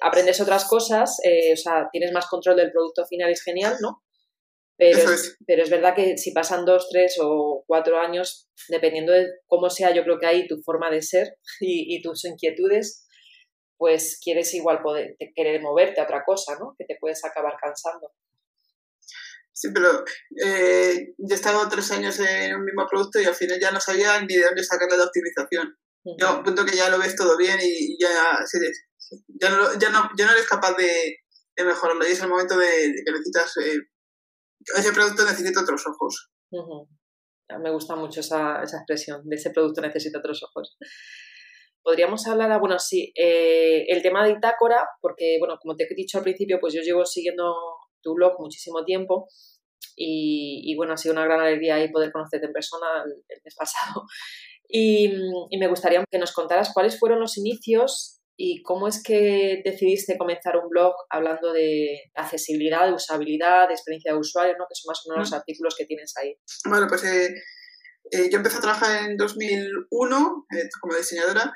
aprendes 0.00 0.40
otras 0.40 0.64
cosas, 0.64 1.18
eh, 1.24 1.52
o 1.52 1.56
sea, 1.56 1.88
tienes 1.90 2.12
más 2.12 2.26
control 2.26 2.56
del 2.56 2.70
producto 2.70 3.04
final, 3.04 3.30
es 3.30 3.42
genial, 3.42 3.76
¿no? 3.80 4.02
Pero 4.76 5.10
es. 5.10 5.36
pero 5.44 5.64
es 5.64 5.70
verdad 5.70 5.96
que 5.96 6.16
si 6.16 6.30
pasan 6.30 6.64
dos, 6.64 6.88
tres 6.88 7.16
o 7.20 7.64
cuatro 7.66 7.98
años, 7.98 8.48
dependiendo 8.68 9.12
de 9.12 9.26
cómo 9.48 9.70
sea, 9.70 9.92
yo 9.92 10.04
creo 10.04 10.20
que 10.20 10.26
hay 10.26 10.46
tu 10.46 10.62
forma 10.62 10.88
de 10.88 11.02
ser 11.02 11.36
y, 11.60 11.96
y 11.96 12.00
tus 12.00 12.24
inquietudes, 12.24 13.04
pues 13.76 14.20
quieres 14.22 14.54
igual 14.54 14.80
poder 14.82 15.16
querer 15.34 15.60
moverte 15.62 16.00
a 16.00 16.04
otra 16.04 16.24
cosa, 16.24 16.56
¿no? 16.58 16.74
Que 16.78 16.84
te 16.84 16.96
puedes 17.00 17.24
acabar 17.24 17.54
cansando. 17.60 18.12
Sí, 19.58 19.70
pero 19.74 20.04
eh, 20.44 21.14
yo 21.18 21.32
he 21.32 21.34
estado 21.34 21.68
tres 21.68 21.90
años 21.90 22.20
en 22.20 22.54
un 22.54 22.64
mismo 22.64 22.86
producto 22.88 23.20
y 23.20 23.24
al 23.24 23.34
final 23.34 23.58
ya 23.60 23.72
no 23.72 23.80
sabía 23.80 24.20
ni 24.20 24.36
de 24.36 24.44
dónde 24.44 24.62
sacarle 24.62 24.96
la 24.96 25.04
optimización. 25.04 25.76
Yo 26.16 26.42
punto 26.42 26.64
que 26.64 26.76
ya 26.76 26.88
lo 26.88 26.98
ves 26.98 27.16
todo 27.16 27.36
bien 27.36 27.58
y 27.62 27.98
ya, 28.00 28.08
ya, 29.40 29.50
no, 29.50 29.78
ya, 29.78 29.90
no, 29.90 30.10
ya 30.16 30.26
no 30.26 30.32
eres 30.32 30.46
capaz 30.46 30.76
de, 30.76 31.16
de 31.56 31.64
mejorarlo. 31.64 32.06
Y 32.06 32.12
es 32.12 32.22
el 32.22 32.28
momento 32.28 32.56
de, 32.56 32.94
que 33.04 33.12
necesitas, 33.12 33.56
eh, 33.58 33.78
ese 34.76 34.92
producto 34.92 35.24
necesita 35.24 35.62
otros 35.62 35.82
ojos. 35.86 36.30
Me 37.60 37.70
gusta 37.70 37.96
mucho 37.96 38.20
esa, 38.20 38.62
esa 38.62 38.78
expresión, 38.78 39.22
de 39.24 39.36
ese 39.36 39.50
producto 39.50 39.80
necesita 39.80 40.18
otros 40.18 40.42
ojos 40.42 40.76
podríamos 41.88 42.26
hablar, 42.26 42.52
ah, 42.52 42.58
bueno, 42.58 42.78
sí, 42.78 43.14
eh, 43.16 43.86
el 43.88 44.02
tema 44.02 44.22
de 44.22 44.32
Itácora, 44.32 44.86
porque, 45.00 45.36
bueno, 45.38 45.56
como 45.58 45.74
te 45.74 45.84
he 45.84 45.94
dicho 45.94 46.18
al 46.18 46.24
principio, 46.24 46.58
pues 46.60 46.74
yo 46.74 46.82
llevo 46.82 47.06
siguiendo 47.06 47.54
tu 48.02 48.12
blog 48.12 48.38
muchísimo 48.38 48.84
tiempo 48.84 49.26
y, 49.96 50.74
bueno, 50.76 50.92
ha 50.92 50.96
sido 50.98 51.14
una 51.14 51.24
gran 51.24 51.40
alegría 51.40 51.76
ahí 51.76 51.90
poder 51.90 52.12
conocerte 52.12 52.46
en 52.46 52.52
persona 52.52 52.86
el, 53.04 53.40
mes 53.42 53.54
pasado. 53.56 54.04
Y, 54.68 55.12
y, 55.50 55.58
me 55.58 55.68
gustaría 55.68 56.04
que 56.10 56.18
nos 56.18 56.32
contaras 56.32 56.72
cuáles 56.74 56.98
fueron 56.98 57.20
los 57.20 57.38
inicios 57.38 58.20
y 58.36 58.62
cómo 58.62 58.86
es 58.86 59.02
que 59.02 59.62
decidiste 59.64 60.16
comenzar 60.16 60.56
un 60.56 60.68
blog 60.68 60.94
hablando 61.10 61.52
de 61.52 62.02
accesibilidad, 62.14 62.86
de 62.86 62.92
usabilidad, 62.92 63.66
de 63.66 63.74
experiencia 63.74 64.12
de 64.12 64.18
usuario, 64.18 64.54
¿no? 64.58 64.66
que 64.68 64.74
son 64.74 64.90
más 64.90 65.00
o 65.04 65.10
menos 65.10 65.26
los 65.26 65.32
mm. 65.32 65.40
artículos 65.40 65.74
que 65.76 65.86
tienes 65.86 66.14
ahí. 66.16 66.36
Bueno, 66.66 66.86
pues 66.88 67.02
eh, 67.04 67.34
eh, 68.12 68.28
yo 68.30 68.36
empecé 68.36 68.58
a 68.58 68.60
trabajar 68.60 69.08
en 69.08 69.16
2001 69.16 70.46
eh, 70.56 70.68
como 70.80 70.96
diseñadora. 70.96 71.52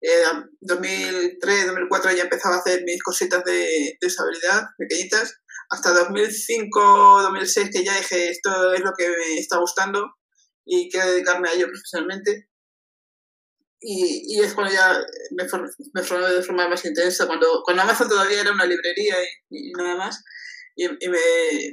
En 0.00 0.50
2003, 0.60 1.66
2004 1.66 2.12
ya 2.12 2.24
empezaba 2.24 2.56
a 2.56 2.58
hacer 2.58 2.82
mis 2.84 3.02
cositas 3.02 3.42
de, 3.44 3.96
de 4.00 4.06
usabilidad 4.06 4.64
pequeñitas 4.76 5.40
hasta 5.70 5.92
2005, 5.92 7.22
2006 7.22 7.70
que 7.72 7.84
ya 7.84 7.96
dije 7.96 8.28
esto 8.28 8.74
es 8.74 8.80
lo 8.80 8.92
que 8.96 9.08
me 9.08 9.38
está 9.38 9.58
gustando 9.58 10.04
y 10.66 10.90
quiero 10.90 11.10
dedicarme 11.10 11.48
a 11.48 11.52
ello 11.52 11.68
profesionalmente. 11.68 12.48
Y, 13.86 14.34
y 14.34 14.40
es 14.40 14.54
cuando 14.54 14.72
ya 14.72 14.98
me, 15.32 15.46
formé, 15.46 15.68
de 16.32 16.42
forma 16.42 16.68
más 16.68 16.84
intensa, 16.86 17.26
cuando, 17.26 17.62
cuando 17.62 17.82
Amazon 17.82 18.08
todavía 18.08 18.40
era 18.40 18.52
una 18.52 18.64
librería 18.64 19.16
y, 19.50 19.72
nada 19.72 19.96
más, 19.96 20.24
y, 20.74 20.86
y 20.86 21.08
me, 21.10 21.18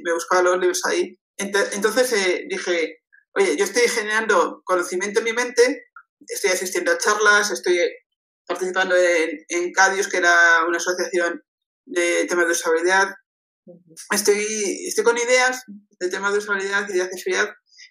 me, 0.04 0.12
buscaba 0.12 0.42
los 0.42 0.58
libros 0.58 0.82
ahí. 0.84 1.18
Entonces 1.38 2.12
eh, 2.12 2.44
dije, 2.50 2.98
oye, 3.34 3.56
yo 3.56 3.64
estoy 3.64 3.88
generando 3.88 4.60
conocimiento 4.64 5.20
en 5.20 5.24
mi 5.24 5.32
mente, 5.32 5.86
estoy 6.26 6.50
asistiendo 6.50 6.92
a 6.92 6.98
charlas, 6.98 7.50
estoy 7.50 7.80
participando 8.46 8.94
en, 8.94 9.30
en 9.48 9.72
CADIUS, 9.72 10.08
que 10.08 10.18
era 10.18 10.66
una 10.68 10.76
asociación 10.76 11.42
de 11.86 12.26
temas 12.26 12.44
de 12.44 12.52
usabilidad, 12.52 13.08
estoy, 14.10 14.86
estoy 14.86 15.04
con 15.04 15.16
ideas 15.16 15.64
de 15.98 16.08
temas 16.10 16.32
de 16.32 16.40
usabilidad 16.40 16.86
y 16.90 16.92
de 16.92 17.02
accesibilidad 17.02 17.48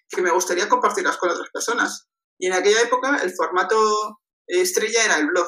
que 0.08 0.22
me 0.22 0.30
gustaría 0.30 0.68
compartirlas 0.68 1.16
con 1.16 1.30
otras 1.30 1.48
personas. 1.52 2.06
Y 2.42 2.48
en 2.48 2.54
aquella 2.54 2.82
época 2.82 3.20
el 3.22 3.32
formato 3.32 4.18
estrella 4.48 5.04
era 5.04 5.18
el 5.18 5.28
blog. 5.28 5.46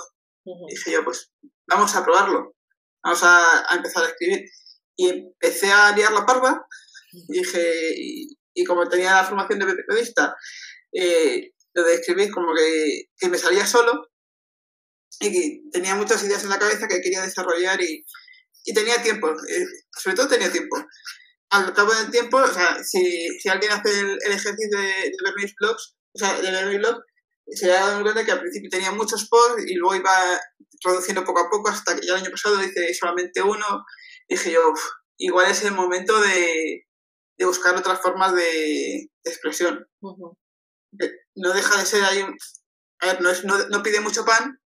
Dije 0.69 0.93
yo, 0.93 1.05
pues 1.05 1.33
vamos 1.67 1.93
a 1.97 2.05
probarlo, 2.05 2.55
vamos 3.03 3.21
a, 3.25 3.67
empezar 3.75 4.05
a 4.05 4.11
escribir. 4.11 4.45
Y 4.97 5.09
empecé 5.09 5.73
a 5.73 5.91
liar 5.91 6.13
la 6.13 6.25
parva, 6.25 6.65
y 7.11 7.39
dije, 7.41 7.95
y, 8.55 8.65
como 8.65 8.89
tenía 8.89 9.13
la 9.13 9.25
formación 9.25 9.59
de 9.59 9.75
periodista, 9.75 10.37
eh, 10.93 11.51
lo 11.73 11.83
de 11.83 11.95
escribir 11.95 12.31
como 12.31 12.55
que, 12.55 13.07
que 13.19 13.29
me 13.29 13.39
salía 13.39 13.67
solo 13.67 14.07
y 15.19 15.33
que 15.33 15.63
tenía 15.73 15.97
muchas 15.97 16.23
ideas 16.23 16.45
en 16.45 16.51
la 16.51 16.61
cabeza 16.61 16.87
que 16.87 17.01
quería 17.01 17.23
desarrollar 17.23 17.83
y, 17.83 18.05
y 18.67 18.73
tenía 18.73 19.03
tiempo, 19.03 19.31
eh, 19.31 19.67
sobre 19.91 20.15
todo 20.15 20.29
tenía 20.29 20.53
tiempo. 20.53 20.77
Al 21.51 21.75
cabo 21.75 21.93
del 21.93 22.13
tiempo, 22.13 22.37
o 22.37 22.53
sea, 22.53 22.85
si, 22.85 23.37
si 23.41 23.49
alguien 23.49 23.73
hace 23.73 23.99
el, 23.99 24.33
ejercicio 24.33 24.79
de, 24.79 24.87
de, 24.87 25.17
ver 25.25 25.35
mis 25.43 25.55
blogs, 25.59 25.97
o 26.15 26.19
sea, 26.19 26.41
de 26.41 26.67
mi 26.67 26.79
blog, 26.79 27.03
se 27.49 27.73
ha 27.73 27.87
dado 27.87 28.03
cuenta 28.03 28.25
que 28.25 28.33
al 28.33 28.41
principio 28.41 28.71
tenía 28.71 28.93
muchos 28.93 29.29
posts 29.29 29.65
y 29.67 29.75
luego 29.75 29.97
iba 29.97 30.41
reduciendo 30.83 31.25
poco 31.25 31.41
a 31.41 31.51
poco 31.51 31.69
hasta 31.69 31.95
que 31.95 32.07
ya 32.07 32.15
el 32.15 32.23
año 32.23 32.31
pasado 32.31 32.63
hice 32.63 32.95
solamente 32.95 33.43
uno. 33.43 33.85
Dije 34.29 34.53
yo, 34.53 34.73
igual 35.19 35.51
es 35.51 35.63
el 35.65 35.73
momento 35.73 36.19
de, 36.21 36.87
de 37.37 37.45
buscar 37.45 37.77
otras 37.77 38.01
formas 38.01 38.35
de, 38.35 39.11
expresión. 39.25 39.87
No 40.01 41.53
deja 41.53 41.79
de 41.79 41.87
ser 41.87 42.05
ahí, 42.05 42.25
a 43.01 43.07
ver, 43.07 43.21
no, 43.21 43.31
es, 43.31 43.45
no, 43.45 43.59
no 43.69 43.83
pide 43.83 44.01
mucho 44.01 44.25
pan, 44.25 44.61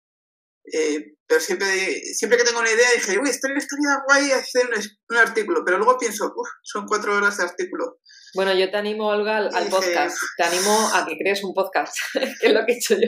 eh, 0.73 1.14
pero 1.27 1.41
siempre, 1.41 1.67
siempre 2.13 2.37
que 2.37 2.43
tengo 2.43 2.59
una 2.59 2.71
idea 2.71 2.91
dije, 2.93 3.17
uy, 3.19 3.29
estaría, 3.29 3.57
estaría 3.57 4.03
guay 4.07 4.31
hacer 4.31 4.69
un, 5.09 5.17
artículo, 5.17 5.63
pero 5.65 5.77
luego 5.77 5.97
pienso, 5.97 6.25
uff, 6.25 6.49
son 6.61 6.85
cuatro 6.85 7.15
horas 7.15 7.37
de 7.37 7.43
artículo. 7.43 7.99
Bueno, 8.35 8.53
yo 8.53 8.69
te 8.69 8.77
animo, 8.77 9.07
Olga, 9.07 9.37
al, 9.37 9.69
podcast. 9.69 10.17
Te 10.37 10.43
animo 10.43 10.89
a 10.93 11.05
que 11.05 11.17
crees 11.17 11.43
un 11.43 11.53
podcast, 11.53 11.95
que 12.41 12.47
es 12.47 12.53
lo 12.53 12.65
que 12.65 12.73
he 12.73 12.77
hecho 12.77 12.95
yo. 12.95 13.07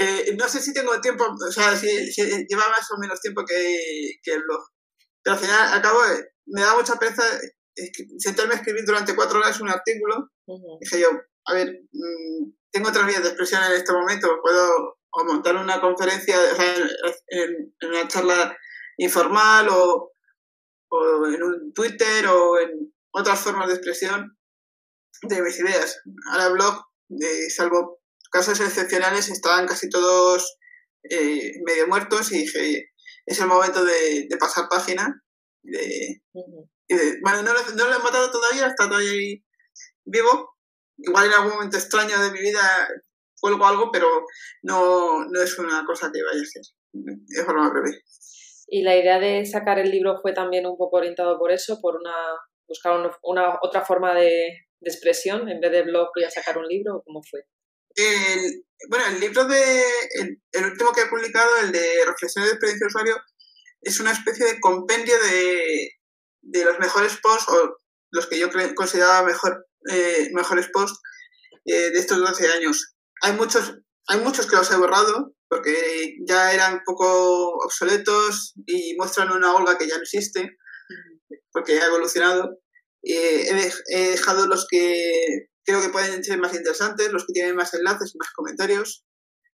Eh, 0.00 0.34
no 0.38 0.48
sé 0.48 0.60
si 0.60 0.72
tengo 0.72 1.00
tiempo, 1.00 1.24
o 1.24 1.52
sea, 1.52 1.76
si, 1.76 1.88
lleva 1.88 2.68
más 2.68 2.90
o 2.90 2.98
menos 2.98 3.20
tiempo 3.20 3.44
que, 3.46 4.14
que 4.22 4.32
el 4.32 4.42
blog. 4.42 4.62
Pero 5.22 5.36
al 5.36 5.40
final, 5.40 5.78
acabo, 5.78 6.00
me 6.46 6.62
da 6.62 6.74
mucha 6.74 6.96
pereza 6.96 7.22
sentarme 8.18 8.54
a 8.54 8.56
escribir 8.56 8.84
durante 8.86 9.14
cuatro 9.14 9.38
horas 9.38 9.60
un 9.60 9.68
artículo. 9.68 10.30
Dije 10.80 11.00
yo, 11.00 11.10
a 11.46 11.54
ver, 11.54 11.80
mm, 11.92 12.52
tengo 12.70 12.88
otras 12.88 13.06
vías 13.06 13.22
de 13.22 13.28
expresión 13.28 13.62
en 13.64 13.72
este 13.72 13.92
momento, 13.92 14.40
puedo 14.42 14.98
o 15.16 15.24
montar 15.24 15.56
una 15.56 15.80
conferencia, 15.80 16.36
o 16.38 16.56
sea, 16.56 16.74
en, 17.28 17.74
una 17.82 18.08
charla 18.08 18.56
informal 18.96 19.68
o, 19.68 20.12
o, 20.88 21.26
en 21.26 21.42
un 21.42 21.72
Twitter 21.72 22.26
o 22.26 22.58
en 22.58 22.92
otras 23.12 23.40
formas 23.40 23.68
de 23.68 23.74
expresión 23.74 24.36
de 25.22 25.42
mis 25.42 25.58
ideas. 25.60 26.00
Ahora 26.30 26.48
blog, 26.48 26.84
de, 27.08 27.50
salvo 27.50 28.00
casos 28.30 28.58
excepcionales, 28.60 29.28
estaban 29.28 29.66
casi 29.66 29.88
todos 29.88 30.56
eh, 31.08 31.52
medio 31.64 31.86
muertos 31.86 32.32
y 32.32 32.38
dije, 32.38 32.90
es 33.24 33.40
el 33.40 33.46
momento 33.46 33.84
de, 33.84 34.26
de 34.28 34.36
pasar 34.36 34.68
página. 34.68 35.22
De, 35.62 36.22
bueno, 37.22 37.42
no 37.42 37.54
lo, 37.54 37.62
no 37.76 37.88
lo 37.88 37.94
he 37.94 38.02
matado 38.02 38.30
todavía, 38.30 38.66
está 38.66 38.88
todavía 38.88 39.12
ahí 39.12 39.44
vivo. 40.04 40.56
Igual 40.96 41.26
en 41.26 41.32
algún 41.32 41.52
momento 41.52 41.76
extraño 41.76 42.20
de 42.20 42.30
mi 42.32 42.40
vida 42.40 42.88
cuelgo 43.40 43.66
algo, 43.66 43.90
pero 43.92 44.08
no, 44.62 45.24
no 45.24 45.42
es 45.42 45.58
una 45.58 45.84
cosa 45.84 46.10
que 46.12 46.22
vaya 46.22 46.40
a 46.40 46.44
ser 46.44 46.62
de 46.92 47.44
forma 47.44 47.70
breve. 47.70 48.02
Y 48.66 48.82
la 48.82 48.96
idea 48.96 49.18
de 49.18 49.44
sacar 49.44 49.78
el 49.78 49.90
libro 49.90 50.18
fue 50.20 50.32
también 50.32 50.66
un 50.66 50.76
poco 50.76 50.96
orientado 50.96 51.38
por 51.38 51.52
eso, 51.52 51.80
por 51.80 51.96
una 51.96 52.14
buscar 52.66 52.98
una, 53.22 53.58
otra 53.62 53.84
forma 53.84 54.14
de, 54.14 54.66
expresión, 54.80 55.48
en 55.48 55.60
vez 55.60 55.72
de 55.72 55.82
blog 55.82 56.08
voy 56.14 56.24
a 56.24 56.30
sacar 56.30 56.58
un 56.58 56.66
libro, 56.66 57.02
¿cómo 57.06 57.22
fue? 57.22 57.40
El, 57.94 58.64
bueno, 58.90 59.06
el 59.06 59.20
libro 59.20 59.44
de, 59.46 59.82
el, 60.52 60.64
último 60.64 60.92
que 60.92 61.02
he 61.02 61.06
publicado, 61.06 61.56
el 61.62 61.72
de 61.72 62.04
Reflexiones 62.06 62.50
de 62.50 62.54
experiencia 62.54 62.84
de 62.84 62.88
usuario, 62.88 63.16
es 63.80 64.00
una 64.00 64.12
especie 64.12 64.44
de 64.44 64.60
compendio 64.60 65.14
de, 65.22 65.90
de 66.42 66.64
los 66.64 66.78
mejores 66.78 67.16
posts 67.22 67.48
o 67.48 67.78
los 68.10 68.26
que 68.26 68.38
yo 68.38 68.48
consideraba 68.74 69.26
mejor, 69.26 69.66
eh, 69.90 70.28
mejores 70.32 70.68
posts 70.72 71.00
eh, 71.64 71.90
de 71.90 71.98
estos 71.98 72.18
12 72.18 72.48
años 72.48 72.93
hay 73.22 73.32
muchos, 73.32 73.78
hay 74.08 74.20
muchos 74.20 74.46
que 74.46 74.56
los 74.56 74.70
he 74.70 74.76
borrado 74.76 75.34
porque 75.48 76.16
ya 76.26 76.52
eran 76.52 76.74
un 76.74 76.80
poco 76.84 77.50
obsoletos 77.64 78.54
y 78.66 78.96
muestran 78.96 79.30
una 79.30 79.54
Olga 79.54 79.78
que 79.78 79.88
ya 79.88 79.96
no 79.96 80.02
existe 80.02 80.56
porque 81.52 81.78
ha 81.80 81.86
evolucionado. 81.86 82.58
he, 83.02 84.10
dejado 84.10 84.46
los 84.46 84.66
que 84.68 85.48
creo 85.64 85.80
que 85.80 85.90
pueden 85.90 86.22
ser 86.24 86.38
más 86.38 86.54
interesantes, 86.54 87.12
los 87.12 87.24
que 87.26 87.32
tienen 87.32 87.56
más 87.56 87.72
enlaces 87.74 88.14
más 88.18 88.30
comentarios. 88.34 89.04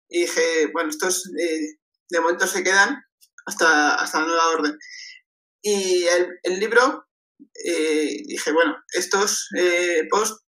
Y 0.10 0.22
dije, 0.22 0.70
bueno, 0.74 0.90
estos 0.90 1.26
eh, 1.40 1.78
de 2.10 2.20
momento 2.20 2.46
se 2.46 2.64
quedan 2.64 3.02
hasta, 3.46 3.96
hasta 3.96 4.22
la 4.22 4.28
nueva 4.28 4.50
orden. 4.50 4.78
Y 5.62 6.04
el, 6.04 6.28
el 6.44 6.60
libro, 6.60 7.08
eh, 7.66 8.22
dije, 8.28 8.52
bueno, 8.52 8.76
estos 8.94 9.48
eh, 9.58 10.04
posts 10.10 10.44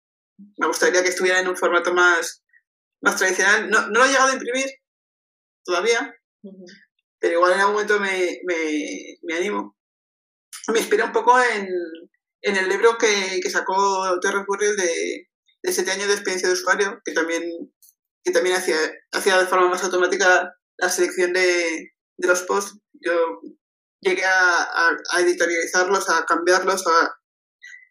me 0.58 0.68
gustaría 0.68 1.02
que 1.02 1.10
estuvieran 1.10 1.44
en 1.44 1.50
un 1.50 1.58
formato 1.58 1.94
más, 1.94 2.44
más 3.02 3.18
tradicional. 3.18 3.70
No, 3.70 3.88
no 3.88 4.00
lo 4.00 4.06
he 4.06 4.10
llegado 4.10 4.30
a 4.30 4.34
imprimir 4.34 4.66
todavía, 5.64 6.16
pero 7.20 7.34
igual 7.34 7.54
en 7.54 7.60
algún 7.60 7.74
momento 7.74 8.00
me, 8.00 8.40
me, 8.46 9.18
me 9.24 9.36
animo. 9.36 9.76
Me 10.74 10.80
inspira 10.80 11.06
un 11.06 11.12
poco 11.12 11.40
en, 11.40 11.68
en 12.42 12.56
el 12.58 12.70
libro 12.70 12.98
que, 12.98 13.40
que 13.42 13.50
sacó 13.50 14.20
Terry 14.20 14.44
Burrell 14.46 14.76
de, 14.76 15.28
de 15.64 15.72
7 15.72 15.92
años 15.92 16.08
de 16.08 16.14
experiencia 16.14 16.48
de 16.48 16.56
usuario, 16.56 17.02
que 17.04 17.14
también, 17.14 17.44
que 18.24 18.32
también 18.32 18.56
hacía, 18.56 18.78
hacía 19.12 19.38
de 19.38 19.46
forma 19.46 19.70
más 19.70 19.84
automática 19.84 20.54
la 20.78 20.90
selección 20.90 21.34
de, 21.34 21.94
de 22.18 22.28
los 22.28 22.44
posts. 22.44 22.80
Yo 22.94 23.42
llegué 24.02 24.26
a, 24.26 24.64
a, 25.12 25.22
editorializarlos, 25.22 26.10
a 26.10 26.26
cambiarlos, 26.26 26.86
a, 26.88 27.18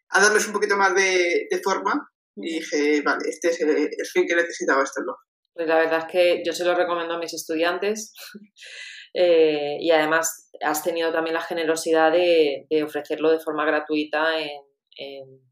a 0.09 0.21
darles 0.21 0.47
un 0.47 0.53
poquito 0.53 0.77
más 0.77 0.93
de, 0.95 1.47
de 1.49 1.61
forma 1.61 2.09
y 2.37 2.59
dije, 2.59 3.01
vale, 3.01 3.29
este 3.29 3.49
es 3.49 3.61
el, 3.61 3.89
fin 4.13 4.27
que 4.27 4.35
necesitaba 4.35 4.83
este 4.83 5.01
blog. 5.01 5.17
Pues 5.53 5.67
la 5.67 5.79
verdad 5.79 5.99
es 5.99 6.11
que 6.11 6.43
yo 6.45 6.53
se 6.53 6.65
lo 6.65 6.75
recomiendo 6.75 7.15
a 7.15 7.19
mis 7.19 7.33
estudiantes 7.33 8.13
eh, 9.13 9.77
y 9.79 9.89
además 9.91 10.51
has 10.61 10.83
tenido 10.83 11.11
también 11.11 11.33
la 11.33 11.41
generosidad 11.41 12.11
de, 12.11 12.67
ofrecerlo 12.83 13.31
de 13.31 13.39
forma 13.39 13.65
gratuita 13.65 14.39
en, 14.39 14.51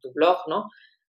tu 0.01 0.11
blog, 0.11 0.37
¿no? 0.47 0.69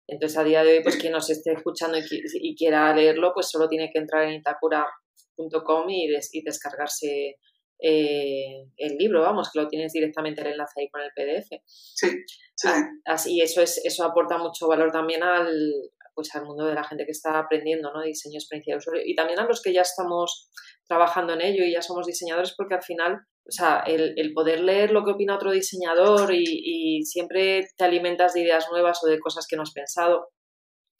Entonces 0.07 0.37
a 0.37 0.43
día 0.45 0.63
de 0.63 0.77
hoy, 0.77 0.83
pues 0.83 0.95
quien 0.95 1.11
nos 1.11 1.29
esté 1.29 1.51
escuchando 1.51 1.97
y, 1.97 2.55
quiera 2.55 2.93
leerlo, 2.95 3.33
pues 3.33 3.49
solo 3.49 3.67
tiene 3.67 3.89
que 3.91 3.99
entrar 3.99 4.23
en 4.23 4.35
itacura.com 4.35 5.89
y, 5.89 6.07
y 6.31 6.41
descargarse 6.41 7.35
eh, 7.81 8.67
el 8.77 8.97
libro, 8.97 9.21
vamos, 9.21 9.49
que 9.51 9.59
lo 9.59 9.67
tienes 9.67 9.91
directamente 9.93 10.41
el 10.41 10.47
enlace 10.47 10.81
ahí 10.81 10.89
con 10.89 11.01
el 11.01 11.11
PDF. 11.15 11.61
Sí, 11.65 12.09
sí. 12.55 12.69
Así, 13.05 13.41
eso, 13.41 13.61
es, 13.61 13.81
eso 13.83 14.03
aporta 14.03 14.37
mucho 14.37 14.67
valor 14.67 14.91
también 14.91 15.23
al, 15.23 15.73
pues 16.13 16.33
al 16.35 16.45
mundo 16.45 16.65
de 16.65 16.75
la 16.75 16.83
gente 16.83 17.05
que 17.05 17.11
está 17.11 17.39
aprendiendo, 17.39 17.91
¿no? 17.91 18.01
Diseño, 18.01 18.37
experiencia 18.37 18.75
de 18.75 18.77
usuario. 18.77 19.03
Y 19.05 19.15
también 19.15 19.39
a 19.39 19.45
los 19.45 19.61
que 19.61 19.73
ya 19.73 19.81
estamos 19.81 20.51
trabajando 20.87 21.33
en 21.33 21.41
ello 21.41 21.63
y 21.63 21.73
ya 21.73 21.81
somos 21.81 22.05
diseñadores, 22.05 22.53
porque 22.55 22.75
al 22.75 22.83
final 22.83 23.21
o 23.47 23.51
sea, 23.51 23.79
el, 23.87 24.13
el, 24.17 24.33
poder 24.33 24.61
leer 24.61 24.91
lo 24.91 25.03
que 25.03 25.11
opina 25.11 25.35
otro 25.35 25.51
diseñador 25.51 26.33
y, 26.33 26.43
y, 26.45 27.03
siempre 27.03 27.67
te 27.75 27.83
alimentas 27.83 28.33
de 28.33 28.41
ideas 28.41 28.67
nuevas 28.71 29.03
o 29.03 29.07
de 29.07 29.19
cosas 29.19 29.47
que 29.47 29.55
no 29.55 29.63
has 29.63 29.73
pensado. 29.73 30.29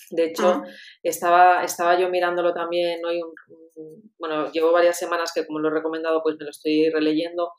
De 0.09 0.25
hecho, 0.25 0.63
estaba, 1.03 1.63
estaba 1.63 1.99
yo 1.99 2.09
mirándolo 2.09 2.53
también 2.53 2.99
hoy, 3.05 3.21
bueno, 4.17 4.51
llevo 4.51 4.71
varias 4.71 4.97
semanas 4.97 5.31
que 5.33 5.45
como 5.45 5.59
lo 5.59 5.69
he 5.69 5.73
recomendado, 5.73 6.21
pues 6.23 6.35
me 6.37 6.45
lo 6.45 6.51
estoy 6.51 6.89
releyendo 6.89 7.51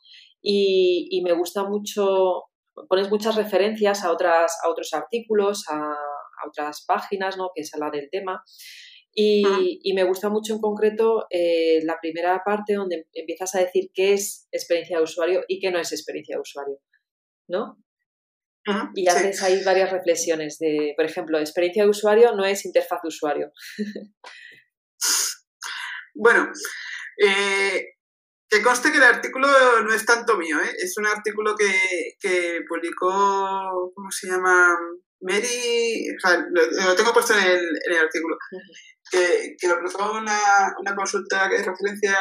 y, 0.42 1.08
y 1.11 1.22
me 1.22 1.32
gusta 1.32 1.64
mucho, 1.64 2.44
pones 2.88 3.08
muchas 3.11 3.37
referencias 3.37 4.04
a, 4.04 4.12
otras, 4.12 4.58
a 4.64 4.68
otros 4.68 4.92
artículos, 4.92 5.64
a, 5.68 5.76
a 5.76 6.49
otras 6.49 6.84
páginas, 6.87 7.37
¿no? 7.37 7.50
Que 7.54 7.64
se 7.64 7.76
habla 7.76 7.90
del 7.90 8.11
tema. 8.11 8.42
Y, 9.14 9.78
y, 9.82 9.92
me 9.92 10.04
gusta 10.04 10.30
mucho 10.30 10.54
en 10.54 10.61
concreto 10.61 11.26
eh, 11.28 11.80
la 11.84 11.99
primera 12.00 12.42
parte 12.44 12.72
donde 12.72 13.06
empiezas 13.12 13.54
a 13.54 13.61
decir 13.61 13.90
qué 13.92 14.14
es 14.14 14.49
experiencia 14.50 14.96
de 14.96 15.02
usuario 15.02 15.42
y 15.49 15.61
qué 15.61 15.70
no 15.70 15.78
es 15.78 15.92
experiencia 15.92 16.37
de 16.37 16.40
usuario, 16.40 16.78
¿no? 17.46 17.76
Y 18.95 19.09
haces 19.09 19.42
ahí 19.42 19.62
varias 19.64 19.90
reflexiones 19.90 20.59
de, 20.59 20.95
por 20.97 21.04
ejemplo, 21.04 21.38
experiencia 21.38 21.85
de 21.85 21.90
usuario 21.90 22.33
no 22.35 22.45
es 22.45 22.64
interfaz 22.64 23.00
de 23.02 23.09
usuario. 23.09 23.52
bueno, 26.14 26.50
eh, 27.25 27.85
que 28.49 28.62
conste 28.62 28.92
que 28.92 28.99
el 28.99 29.04
artículo 29.04 29.49
no 29.83 29.95
es 29.95 30.04
tanto 30.04 30.37
mío, 30.37 30.59
¿eh? 30.61 30.73
es 30.78 30.97
un 30.99 31.07
artículo 31.07 31.57
que, 31.57 31.73
que 32.21 32.61
publicó, 32.69 33.92
¿cómo 33.95 34.11
se 34.11 34.28
llama? 34.28 34.76
Mary, 35.23 36.04
o 36.11 36.21
sea, 36.21 36.45
lo, 36.50 36.95
tengo 36.97 37.12
puesto 37.12 37.33
en 37.33 37.45
el, 37.45 37.61
en 37.61 37.92
el 37.92 37.99
artículo, 37.99 38.37
que, 39.11 39.54
que, 39.59 39.69
lo 39.69 39.78
publicó 39.78 40.12
una, 40.19 40.75
una 40.81 40.97
consulta 40.97 41.49
que 41.49 41.57
es 41.57 41.66
referencia 41.66 42.19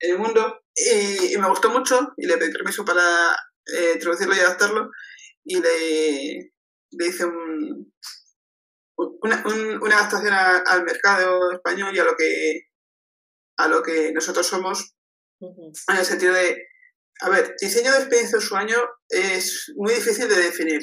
en 0.00 0.12
el 0.12 0.18
mundo 0.18 0.60
y, 0.74 1.32
y, 1.32 1.38
me 1.38 1.48
gustó 1.48 1.70
mucho 1.70 2.12
y 2.16 2.26
le 2.26 2.36
pedí 2.38 2.52
permiso 2.52 2.84
para 2.84 3.02
eh, 3.72 3.92
introducirlo 3.94 4.34
y 4.34 4.40
adaptarlo 4.40 4.90
y 5.44 5.60
le, 5.60 6.52
le 6.90 7.06
hice 7.06 7.24
un, 7.24 7.92
una, 8.96 9.42
un, 9.46 9.82
una, 9.82 9.98
adaptación 9.98 10.32
a, 10.32 10.58
al 10.58 10.84
mercado 10.84 11.52
español 11.52 11.94
y 11.94 11.98
a 11.98 12.04
lo 12.04 12.16
que 12.16 12.62
a 13.58 13.68
lo 13.68 13.82
que 13.82 14.12
nosotros 14.12 14.46
somos 14.46 14.94
en 15.40 15.96
el 15.96 16.04
sentido 16.04 16.34
de 16.34 16.56
a 17.22 17.28
ver, 17.28 17.54
diseño 17.60 17.92
de 17.92 17.98
experiencia 17.98 18.38
de 18.38 18.44
usuario 18.44 18.88
es 19.08 19.72
muy 19.76 19.94
difícil 19.94 20.28
de 20.28 20.36
definir 20.36 20.80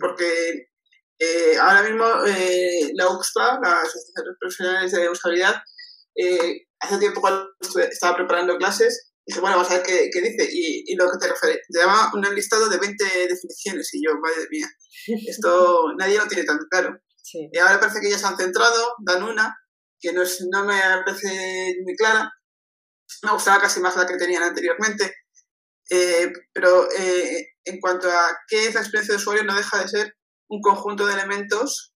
porque 0.00 0.68
eh, 1.18 1.56
ahora 1.60 1.82
mismo 1.82 2.04
eh, 2.26 2.90
la 2.94 3.08
UXPA, 3.08 3.60
la 3.62 3.80
Asociación 3.80 4.24
de 4.26 4.36
Profesionales 4.38 4.92
de 4.92 5.08
Usabilidad, 5.08 5.62
eh, 6.14 6.66
hace 6.80 6.98
tiempo 6.98 7.20
cuando 7.20 7.48
estaba 7.90 8.16
preparando 8.16 8.56
clases, 8.56 9.05
dije, 9.26 9.40
bueno, 9.40 9.56
vamos 9.56 9.70
a 9.70 9.76
ver 9.76 9.86
qué, 9.86 10.10
qué 10.12 10.20
dice. 10.20 10.48
Y, 10.50 10.84
y, 10.86 10.96
lo 10.96 11.10
que 11.10 11.18
te 11.18 11.28
refiere, 11.28 11.60
te 11.68 11.78
llama 11.78 12.10
un 12.14 12.22
listado 12.34 12.68
de 12.68 12.78
20 12.78 13.04
definiciones. 13.28 13.92
Y 13.94 14.04
yo, 14.04 14.12
madre 14.20 14.46
mía, 14.50 14.68
esto 15.28 15.92
nadie 15.98 16.18
lo 16.18 16.26
tiene 16.26 16.44
tan 16.44 16.58
claro. 16.70 16.98
Sí. 17.22 17.48
Y 17.52 17.58
ahora 17.58 17.80
parece 17.80 18.00
que 18.00 18.10
ya 18.10 18.18
se 18.18 18.26
han 18.26 18.36
centrado, 18.36 18.94
dan 19.04 19.24
una, 19.24 19.56
que 20.00 20.12
no, 20.12 20.22
es, 20.22 20.46
no 20.50 20.64
me 20.64 20.80
parece 21.04 21.76
muy 21.84 21.96
clara. 21.96 22.32
Me 23.22 23.32
gustaba 23.32 23.60
casi 23.60 23.80
más 23.80 23.96
la 23.96 24.06
que 24.06 24.16
tenían 24.16 24.42
anteriormente. 24.42 25.12
Eh, 25.90 26.32
pero 26.52 26.88
eh, 26.92 27.48
en 27.64 27.80
cuanto 27.80 28.10
a 28.10 28.38
qué 28.48 28.66
es 28.66 28.74
la 28.74 28.80
experiencia 28.80 29.14
de 29.14 29.20
usuario, 29.20 29.44
no 29.44 29.56
deja 29.56 29.80
de 29.80 29.88
ser 29.88 30.16
un 30.48 30.60
conjunto 30.60 31.06
de 31.06 31.14
elementos 31.14 31.94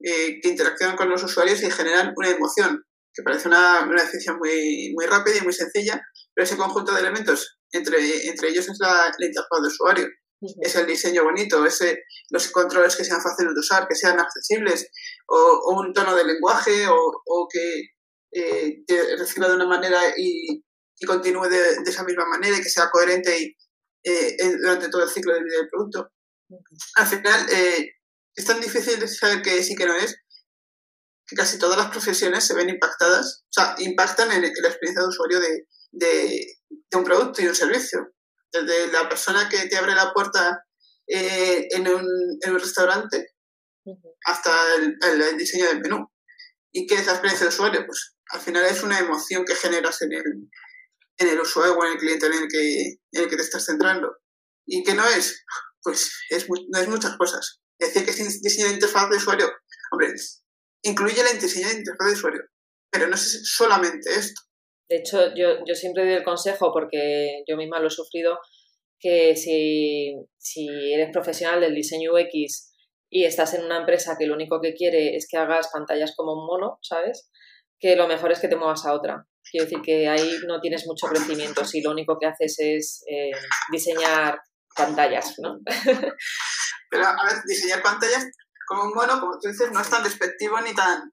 eh, 0.00 0.40
que 0.40 0.48
interaccionan 0.48 0.96
con 0.96 1.08
los 1.08 1.22
usuarios 1.22 1.62
y 1.62 1.70
generan 1.70 2.12
una 2.16 2.30
emoción, 2.30 2.84
que 3.16 3.22
parece 3.22 3.48
una, 3.48 3.82
una 3.88 4.02
definición 4.02 4.36
muy, 4.38 4.92
muy 4.94 5.06
rápida 5.06 5.38
y 5.38 5.40
muy 5.40 5.54
sencilla, 5.54 6.00
pero 6.34 6.44
ese 6.44 6.56
conjunto 6.56 6.92
de 6.92 7.00
elementos, 7.00 7.58
entre, 7.72 8.28
entre 8.28 8.48
ellos 8.50 8.68
es 8.68 8.76
la, 8.78 9.10
la 9.18 9.26
interfaz 9.26 9.62
de 9.62 9.68
usuario. 9.68 10.06
Uh 10.38 10.48
-huh. 10.48 10.66
Es 10.66 10.76
el 10.76 10.86
diseño 10.86 11.24
bonito, 11.24 11.64
ese, 11.64 11.98
los 12.30 12.48
controles 12.48 12.94
que 12.94 13.04
sean 13.04 13.22
fáciles 13.22 13.54
de 13.54 13.60
usar, 13.60 13.88
que 13.88 13.94
sean 13.94 14.20
accesibles, 14.20 14.86
o, 15.28 15.38
o 15.66 15.80
un 15.80 15.94
tono 15.94 16.14
de 16.14 16.24
lenguaje, 16.24 16.86
o, 16.88 16.98
o 17.24 17.48
que 17.50 17.66
eh, 18.32 18.84
te 18.86 19.16
reciba 19.16 19.48
de 19.48 19.54
una 19.54 19.66
manera 19.66 20.00
y, 20.14 20.62
y 21.00 21.06
continúe 21.06 21.48
de, 21.48 21.60
de, 21.84 21.90
esa 21.90 22.04
misma 22.04 22.26
manera 22.26 22.54
y 22.58 22.62
que 22.62 22.68
sea 22.68 22.90
coherente 22.90 23.30
y, 23.40 23.56
eh, 24.04 24.36
durante 24.60 24.90
todo 24.90 25.04
el 25.04 25.08
ciclo 25.10 25.32
de 25.32 25.42
vida 25.42 25.56
del 25.56 25.70
producto. 25.70 26.10
Uh 26.50 26.56
-huh. 26.56 26.78
Al 26.96 27.06
final, 27.06 27.40
eh, 27.50 27.92
es 28.38 28.44
tan 28.44 28.60
difícil 28.60 29.08
saber 29.08 29.40
qué 29.40 29.58
es 29.58 29.70
y 29.70 29.74
qué 29.74 29.86
no 29.86 29.94
es, 29.94 30.14
que 31.26 31.36
casi 31.36 31.58
todas 31.58 31.76
las 31.76 31.90
profesiones 31.90 32.44
se 32.44 32.54
ven 32.54 32.68
impactadas, 32.68 33.44
o 33.44 33.52
sea, 33.52 33.74
impactan 33.78 34.30
en, 34.30 34.44
en 34.44 34.62
la 34.62 34.68
experiencia 34.68 35.02
de 35.02 35.08
usuario 35.08 35.40
de, 35.40 35.66
de, 35.90 36.46
de, 36.68 36.96
un 36.96 37.04
producto 37.04 37.42
y 37.42 37.46
un 37.46 37.54
servicio. 37.54 38.12
Desde 38.52 38.92
la 38.92 39.08
persona 39.08 39.48
que 39.48 39.66
te 39.66 39.76
abre 39.76 39.94
la 39.94 40.12
puerta 40.12 40.64
eh, 41.06 41.66
en, 41.70 41.88
un, 41.88 42.06
en, 42.40 42.52
un, 42.52 42.60
restaurante 42.60 43.34
uh 43.84 43.92
-huh. 43.92 44.14
hasta 44.24 44.74
el, 44.76 44.96
el, 45.02 45.22
el, 45.22 45.36
diseño 45.36 45.66
del 45.66 45.80
menú. 45.80 46.10
¿Y 46.72 46.86
qué 46.86 46.94
es 46.94 47.06
la 47.06 47.12
experiencia 47.12 47.46
de 47.46 47.54
usuario? 47.54 47.86
Pues 47.86 48.16
al 48.32 48.40
final 48.40 48.64
es 48.64 48.82
una 48.82 48.98
emoción 48.98 49.44
que 49.44 49.54
generas 49.54 50.00
en 50.02 50.12
el, 50.12 50.24
en 51.18 51.28
el 51.28 51.40
usuario 51.40 51.74
o 51.74 51.84
en 51.84 51.92
el 51.92 51.98
cliente 51.98 52.26
en 52.26 52.34
el 52.34 52.48
que, 52.48 52.88
en 53.12 53.22
el 53.22 53.28
que 53.28 53.36
te 53.36 53.42
estás 53.42 53.64
centrando. 53.64 54.16
¿Y 54.66 54.82
qué 54.84 54.94
no 54.94 55.06
es? 55.06 55.44
Pues 55.82 56.10
es, 56.30 56.46
no 56.48 56.78
es 56.78 56.88
muchas 56.88 57.16
cosas. 57.16 57.60
Decir 57.78 58.04
que 58.04 58.10
es 58.10 58.42
diseño 58.42 58.68
de 58.68 58.74
interfaz 58.74 59.08
de 59.10 59.16
usuario, 59.16 59.50
hombre, 59.90 60.14
incluye 60.82 61.20
el 61.20 61.40
diseño 61.40 61.68
de 61.68 61.78
interfaz 61.78 62.06
de 62.06 62.12
usuario, 62.12 62.42
pero 62.90 63.08
no 63.08 63.14
es 63.14 63.42
solamente 63.44 64.10
esto. 64.10 64.42
De 64.88 64.96
hecho, 64.96 65.34
yo, 65.34 65.64
yo 65.66 65.74
siempre 65.74 66.04
doy 66.04 66.14
el 66.14 66.22
consejo, 66.24 66.72
porque 66.72 67.42
yo 67.48 67.56
misma 67.56 67.80
lo 67.80 67.88
he 67.88 67.90
sufrido, 67.90 68.38
que 68.98 69.36
si, 69.36 70.14
si 70.38 70.68
eres 70.92 71.10
profesional 71.12 71.60
del 71.60 71.74
diseño 71.74 72.12
UX 72.12 72.72
y 73.10 73.24
estás 73.24 73.54
en 73.54 73.64
una 73.64 73.78
empresa 73.78 74.16
que 74.18 74.26
lo 74.26 74.34
único 74.34 74.60
que 74.60 74.74
quiere 74.74 75.16
es 75.16 75.26
que 75.28 75.36
hagas 75.36 75.68
pantallas 75.72 76.14
como 76.16 76.32
un 76.32 76.46
mono, 76.46 76.78
¿sabes? 76.82 77.30
Que 77.78 77.96
lo 77.96 78.08
mejor 78.08 78.32
es 78.32 78.40
que 78.40 78.48
te 78.48 78.56
muevas 78.56 78.86
a 78.86 78.94
otra. 78.94 79.26
Quiero 79.50 79.64
decir 79.64 79.80
que 79.84 80.08
ahí 80.08 80.38
no 80.46 80.60
tienes 80.60 80.86
mucho 80.86 81.06
crecimiento 81.06 81.64
si 81.64 81.80
lo 81.82 81.90
único 81.90 82.18
que 82.18 82.26
haces 82.26 82.56
es 82.58 83.04
eh, 83.08 83.30
diseñar 83.70 84.38
pantallas, 84.74 85.34
¿no? 85.38 85.58
Pero, 86.90 87.06
a 87.06 87.24
ver, 87.24 87.42
diseñar 87.46 87.82
pantallas 87.82 88.24
como 88.66 88.84
un 88.84 88.94
mono, 88.94 89.20
como 89.20 89.38
tú 89.38 89.48
dices, 89.48 89.70
no 89.72 89.80
es 89.80 89.90
tan 89.90 90.02
despectivo 90.02 90.60
ni 90.60 90.74
tan 90.74 91.12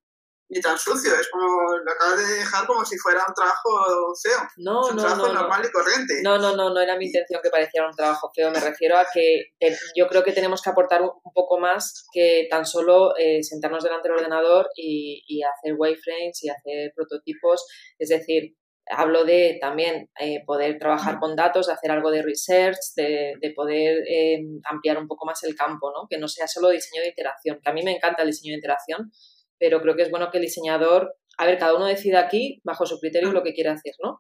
ni 0.54 0.62
tan 0.62 0.78
sucio, 0.78 1.12
es 1.20 1.30
como 1.30 1.48
lo 1.84 1.92
acabas 1.92 2.18
de 2.18 2.36
dejar 2.36 2.68
como 2.68 2.86
si 2.86 2.98
fuera 2.98 3.26
un 3.28 3.34
trabajo 3.34 4.14
feo. 4.22 4.40
No, 4.58 4.86
es 4.86 4.92
un 4.92 4.98
no, 4.98 5.02
trabajo 5.02 5.28
no, 5.28 5.34
normal 5.34 5.62
no. 5.62 5.68
y 5.68 5.72
corriente. 5.72 6.22
No, 6.22 6.38
no, 6.38 6.56
no, 6.56 6.74
no 6.74 6.80
era 6.80 6.98
mi 6.98 7.06
intención 7.06 7.42
que 7.42 7.50
pareciera 7.50 7.88
un 7.88 7.96
trabajo 7.96 8.30
feo, 8.36 8.52
me 8.52 8.60
refiero 8.60 8.98
a 8.98 9.06
que 9.12 9.46
eh, 9.60 9.78
yo 9.96 10.08
creo 10.08 10.24
que 10.24 10.32
tenemos 10.32 10.62
que 10.62 10.70
aportar 10.70 11.02
un, 11.02 11.10
un 11.24 11.34
poco 11.34 11.60
más 11.60 12.06
que 12.14 12.48
tan 12.50 12.66
solo 12.66 13.18
eh, 13.18 13.42
sentarnos 13.44 13.84
delante 13.84 14.08
del 14.08 14.18
ordenador 14.18 14.68
y, 14.76 15.24
y, 15.28 15.42
hacer 15.44 15.76
wireframes 15.78 16.44
y 16.44 16.50
hacer 16.50 16.92
prototipos, 16.96 17.66
es 17.98 18.10
decir, 18.10 18.56
hablo 18.88 19.24
de 19.24 19.58
también 19.62 20.10
eh, 20.20 20.44
poder 20.46 20.78
trabajar 20.78 21.20
con 21.20 21.36
datos, 21.36 21.68
de 21.68 21.74
hacer 21.74 21.92
algo 21.92 22.12
de 22.12 22.22
research, 22.22 22.78
de, 22.96 23.34
de 23.40 23.52
poder 23.52 24.04
eh, 24.08 24.40
ampliar 24.70 24.98
un 24.98 25.08
poco 25.08 25.26
más 25.26 25.44
el 25.44 25.56
campo, 25.56 25.92
¿no? 25.92 26.08
que 26.10 26.18
no 26.18 26.28
sea 26.28 26.48
solo 26.48 26.70
diseño 26.70 27.02
de 27.02 27.10
interacción, 27.10 27.60
que 27.64 27.70
a 27.70 27.74
mí 27.74 27.82
me 27.84 27.96
encanta 27.96 28.24
el 28.24 28.30
diseño 28.30 28.52
de 28.52 28.58
interacción, 28.58 29.12
pero 29.58 29.82
creo 29.82 29.96
que 29.96 30.04
es 30.04 30.12
bueno 30.12 30.30
que 30.32 30.38
el 30.38 30.44
diseñador, 30.44 31.16
a 31.38 31.46
ver, 31.46 31.58
cada 31.58 31.76
uno 31.76 31.86
decida 31.86 32.20
aquí, 32.20 32.62
bajo 32.64 32.86
su 32.86 33.00
criterio, 33.00 33.32
lo 33.32 33.44
que 33.44 33.54
quiere 33.54 33.70
hacer, 33.70 33.94
¿no? 34.04 34.18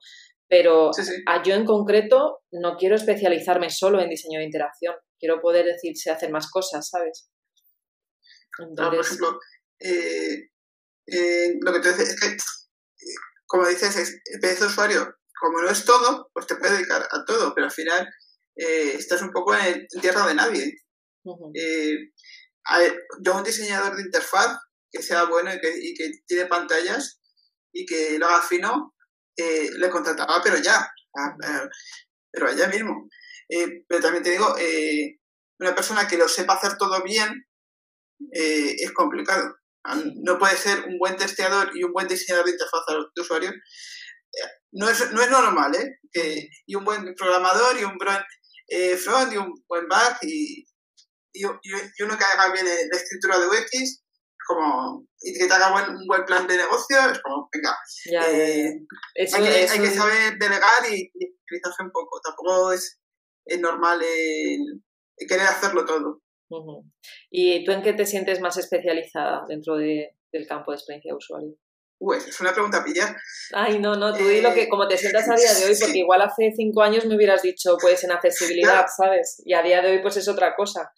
Pero 0.48 0.94
sí, 0.94 1.04
sí. 1.04 1.24
A, 1.26 1.44
yo 1.44 1.56
en 1.56 1.66
concreto 1.66 2.42
no 2.52 2.78
quiero 2.78 2.96
especializarme 2.96 3.70
solo 3.70 4.00
en 4.02 4.10
diseño 4.10 4.40
de 4.40 4.46
interacción, 4.46 4.96
quiero 5.20 5.42
poder 5.42 5.66
decirse 5.66 6.12
hacer 6.12 6.32
más 6.32 6.50
cosas, 6.50 6.88
¿sabes? 6.88 7.30
Entonces... 8.60 8.78
No, 8.80 8.90
por 8.92 9.00
ejemplo, 9.00 9.40
eh, 11.06 11.58
lo 11.62 11.74
que 11.74 11.80
te 11.80 11.90
dices 11.90 12.10
es 12.10 12.20
que, 12.20 12.38
como 13.54 13.68
dices, 13.68 13.96
experiencia 14.26 14.66
de 14.66 14.72
usuario, 14.72 15.16
como 15.40 15.62
no 15.62 15.70
es 15.70 15.86
todo, 15.86 16.32
pues 16.34 16.48
te 16.48 16.56
puedes 16.56 16.76
dedicar 16.76 17.08
a 17.12 17.24
todo, 17.24 17.54
pero 17.54 17.68
al 17.68 17.72
final 17.72 18.10
eh, 18.56 18.94
estás 18.96 19.22
un 19.22 19.30
poco 19.30 19.54
en, 19.54 19.86
tierra 20.02 20.26
de 20.26 20.34
nadie. 20.34 20.74
Uh 21.24 21.38
-huh. 21.38 22.12
a 22.66 22.80
ver, 22.80 23.00
yo, 23.22 23.38
un 23.38 23.44
diseñador 23.44 23.96
de 23.96 24.02
interfaz, 24.02 24.58
que 24.92 25.04
sea 25.04 25.26
bueno 25.26 25.54
y 25.54 25.60
que, 25.60 25.72
y 25.80 25.94
que 25.94 26.10
tiene 26.26 26.48
pantallas 26.48 27.22
y 27.72 27.86
que 27.86 28.18
lo 28.18 28.26
haga 28.26 28.42
fino, 28.42 28.96
eh, 29.38 29.70
le 29.78 29.90
contrataba, 29.92 30.42
pero 30.44 30.58
ya, 30.58 30.92
pero 32.32 32.48
allá 32.48 32.68
mismo. 32.70 33.08
Eh, 33.50 33.86
pero 33.88 34.02
también 34.02 34.24
te 34.24 34.32
digo, 34.32 34.58
eh, 34.58 35.20
una 35.60 35.76
persona 35.76 36.08
que 36.08 36.18
lo 36.18 36.28
sepa 36.28 36.56
hacer 36.56 36.76
todo 36.80 37.04
bien 37.04 37.46
eh, 38.34 38.78
es 38.80 38.92
complicado. 38.94 39.58
No 40.24 40.38
puede 40.40 40.56
ser 40.58 40.86
un 40.86 40.98
buen 40.98 41.18
testeador 41.18 41.72
y 41.76 41.84
un 41.84 41.92
buen 41.92 42.08
diseñador 42.08 42.46
de 42.46 42.52
interfaz 42.52 42.82
de 43.16 43.22
usuario. 43.22 43.52
No 44.72 44.90
es, 44.90 45.12
no 45.12 45.22
es 45.22 45.30
normal, 45.30 45.76
¿eh? 45.76 46.00
Que, 46.12 46.50
y 46.66 46.76
un 46.76 46.86
buen 46.86 47.14
programador 47.16 47.80
y 47.80 47.84
un 47.84 47.98
buen 47.98 48.18
eh, 48.68 48.98
front 48.98 49.34
y 49.34 49.38
un 49.38 49.54
buen 49.68 49.88
back 49.88 50.20
y, 50.24 50.66
y, 51.34 51.42
y 51.44 52.04
uno 52.04 52.18
que 52.18 52.24
haga 52.24 52.52
bien 52.52 52.66
la 52.66 52.98
escritura 52.98 53.40
de 53.40 53.48
UX 53.48 54.04
como 54.46 55.06
y 55.22 55.34
que 55.38 55.48
te 55.48 55.54
haga 55.54 55.72
buen, 55.72 55.90
un 55.96 56.08
buen 56.08 56.26
plan 56.26 56.46
de 56.48 56.58
negocio, 56.58 56.98
es 57.12 57.20
como, 57.22 57.50
venga, 57.52 57.76
ya, 58.12 58.30
eh, 58.30 58.86
eso, 59.16 59.38
hay, 59.38 59.44
que, 59.44 59.64
eso... 59.64 59.74
hay, 59.74 59.80
que, 59.80 59.92
saber 59.92 60.38
delegar 60.38 60.84
y, 60.92 61.12
especializarse 61.18 61.84
un 61.84 61.92
poco. 61.92 62.20
Tampoco 62.22 62.74
es, 62.74 63.00
es 63.46 63.60
normal 63.60 64.02
el, 64.04 64.84
querer 65.28 65.48
hacerlo 65.48 65.86
todo. 65.86 66.22
¿Y 67.30 67.64
tú 67.64 67.72
en 67.72 67.82
qué 67.82 67.94
te 67.94 68.06
sientes 68.06 68.40
más 68.42 68.58
especializada 68.58 69.46
dentro 69.48 69.76
de, 69.76 70.16
del 70.32 70.48
campo 70.48 70.72
de 70.72 70.78
experiencia 70.78 71.12
de 71.12 71.18
usuario? 71.18 71.58
Pues 72.04 72.28
es 72.28 72.40
una 72.42 72.52
pregunta 72.52 72.84
pilla. 72.84 73.16
Ay, 73.54 73.80
no, 73.80 73.96
no, 73.96 74.14
tú 74.14 74.28
di 74.28 74.42
lo 74.42 74.54
que, 74.54 74.64
eh, 74.64 74.70
como 74.70 74.88
te 74.88 74.98
sientas 74.98 75.24
a 75.30 75.36
día 75.36 75.54
de 75.54 75.66
hoy, 75.66 75.78
porque 75.80 76.00
igual 76.00 76.22
hace 76.22 76.52
cinco 76.56 76.82
años 76.82 77.06
me 77.06 77.16
hubieras 77.16 77.42
dicho, 77.42 77.78
pues 77.80 78.04
en 78.04 78.12
accesibilidad, 78.12 78.86
¿sabes? 78.96 79.42
Y 79.46 79.54
a 79.54 79.62
día 79.62 79.82
de 79.82 79.92
hoy, 79.92 80.02
pues 80.02 80.18
es 80.18 80.28
otra 80.28 80.56
cosa. 80.56 80.92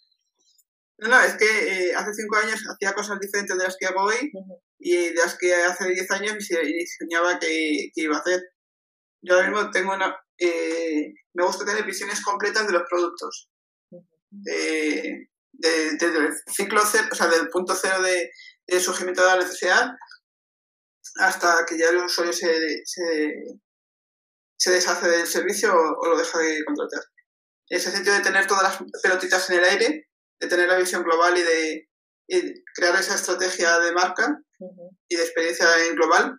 No, 0.98 1.08
no, 1.08 1.20
es 1.22 1.34
que 1.34 1.44
eh, 1.44 1.94
hace 1.94 2.12
cinco 2.14 2.36
años 2.36 2.60
hacía 2.68 2.94
cosas 2.94 3.20
diferentes 3.20 3.56
de 3.56 3.64
las 3.64 3.76
que 3.78 3.86
hago 3.86 4.02
hoy 4.02 4.32
y 4.78 4.96
de 4.96 5.14
las 5.14 5.36
que 5.38 5.54
hace 5.54 5.90
diez 5.90 6.10
años 6.10 6.34
me 6.34 6.40
soñaba 6.40 7.38
que, 7.38 7.90
iba 7.94 8.16
a 8.16 8.20
hacer. 8.20 8.42
Yo 9.22 9.34
ahora 9.34 9.50
mismo 9.50 9.70
tengo 9.70 9.94
una... 9.94 10.16
Eh, 10.38 11.12
me 11.34 11.44
gusta 11.44 11.64
tener 11.64 11.84
visiones 11.84 12.22
completas 12.24 12.66
de 12.66 12.72
los 12.72 12.82
productos. 12.88 13.50
Desde 15.98 16.18
el 16.18 16.34
ciclo 16.46 16.80
cero, 16.90 17.08
o 17.10 17.14
sea, 17.14 17.26
del 17.28 17.48
punto 17.48 17.74
cero 17.74 18.02
de, 18.02 18.30
de 18.66 18.80
surgimiento 18.80 19.22
de 19.22 19.28
la 19.28 19.36
necesidad 19.36 19.92
hasta 21.18 21.64
que 21.66 21.78
ya 21.78 21.88
el 21.90 21.96
usuario 21.96 22.32
se, 22.32 22.82
se, 22.84 24.70
deshace 24.70 25.08
del 25.08 25.26
servicio 25.26 25.74
o, 25.74 26.08
lo 26.08 26.18
deja 26.18 26.38
de 26.38 26.64
contratar. 26.64 27.02
Ese 27.68 27.90
sentido 27.90 28.14
de 28.14 28.22
tener 28.22 28.46
todas 28.46 28.62
las 28.62 28.78
pelotitas 29.02 29.48
en 29.50 29.58
el 29.58 29.64
aire, 29.64 30.08
de 30.40 30.48
tener 30.48 30.68
la 30.68 30.76
visión 30.76 31.02
global 31.02 31.36
y 31.36 31.42
de 31.42 31.88
crear 32.74 32.94
esa 32.96 33.14
estrategia 33.14 33.78
de 33.78 33.92
marca 33.92 34.38
y 35.08 35.16
de 35.16 35.22
experiencia 35.22 35.66
en 35.86 35.94
global, 35.94 36.38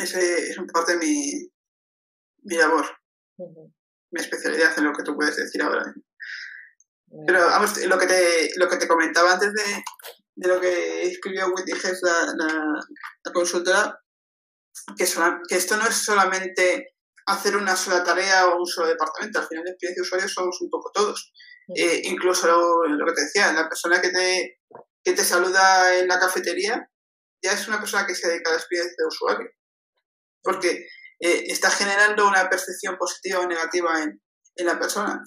ese 0.00 0.50
es 0.50 0.58
un 0.58 0.66
parte 0.66 0.92
de 0.92 0.98
mi, 0.98 1.50
mi 2.42 2.56
labor, 2.56 2.86
mi 3.38 4.20
especialidad 4.20 4.78
en 4.78 4.84
lo 4.84 4.92
que 4.92 5.02
tú 5.02 5.16
puedes 5.16 5.36
decir 5.36 5.62
ahora. 5.62 5.94
Pero 7.26 7.46
vamos, 7.46 7.76
lo 7.84 7.98
que 7.98 8.06
te, 8.06 8.50
lo 8.56 8.68
que 8.68 8.76
te 8.76 8.86
comentaba 8.86 9.32
antes 9.32 9.52
de, 9.52 9.82
de 10.36 10.48
lo 10.48 10.60
que 10.60 11.02
escribió 11.08 11.48
Whitney 11.48 11.74
Hess, 11.74 12.00
la, 12.02 13.32
consultora, 13.32 13.98
que, 14.96 15.04
que 15.48 15.56
esto 15.56 15.76
no 15.76 15.86
es 15.86 15.96
solamente 15.96 16.94
hacer 17.26 17.56
una 17.56 17.76
sola 17.76 18.04
tarea 18.04 18.46
o 18.46 18.58
un 18.58 18.66
solo 18.66 18.88
departamento, 18.88 19.40
al 19.40 19.48
final 19.48 19.64
de 19.64 19.70
experiencia 19.70 20.02
de 20.02 20.06
usuario 20.06 20.28
somos 20.28 20.60
un 20.60 20.70
poco 20.70 20.90
todos. 20.92 21.32
Eh, 21.74 22.02
incluso 22.04 22.46
lo, 22.88 23.06
que 23.06 23.12
te 23.12 23.22
decía, 23.22 23.52
la 23.52 23.68
persona 23.68 24.00
que 24.00 24.10
te, 24.10 24.60
que 25.04 25.12
te 25.12 25.24
saluda 25.24 25.98
en 25.98 26.08
la 26.08 26.18
cafetería 26.18 26.88
ya 27.42 27.52
es 27.52 27.68
una 27.68 27.78
persona 27.78 28.06
que 28.06 28.14
se 28.14 28.28
dedica 28.28 28.50
a 28.50 28.54
la 28.54 28.58
experiencia 28.58 28.94
de 28.98 29.06
usuario, 29.06 29.50
porque 30.42 30.86
eh, 31.20 31.44
está 31.46 31.70
generando 31.70 32.28
una 32.28 32.48
percepción 32.48 32.96
positiva 32.96 33.40
o 33.40 33.46
negativa 33.46 34.02
en, 34.02 34.20
en 34.56 34.66
la 34.66 34.78
persona. 34.78 35.22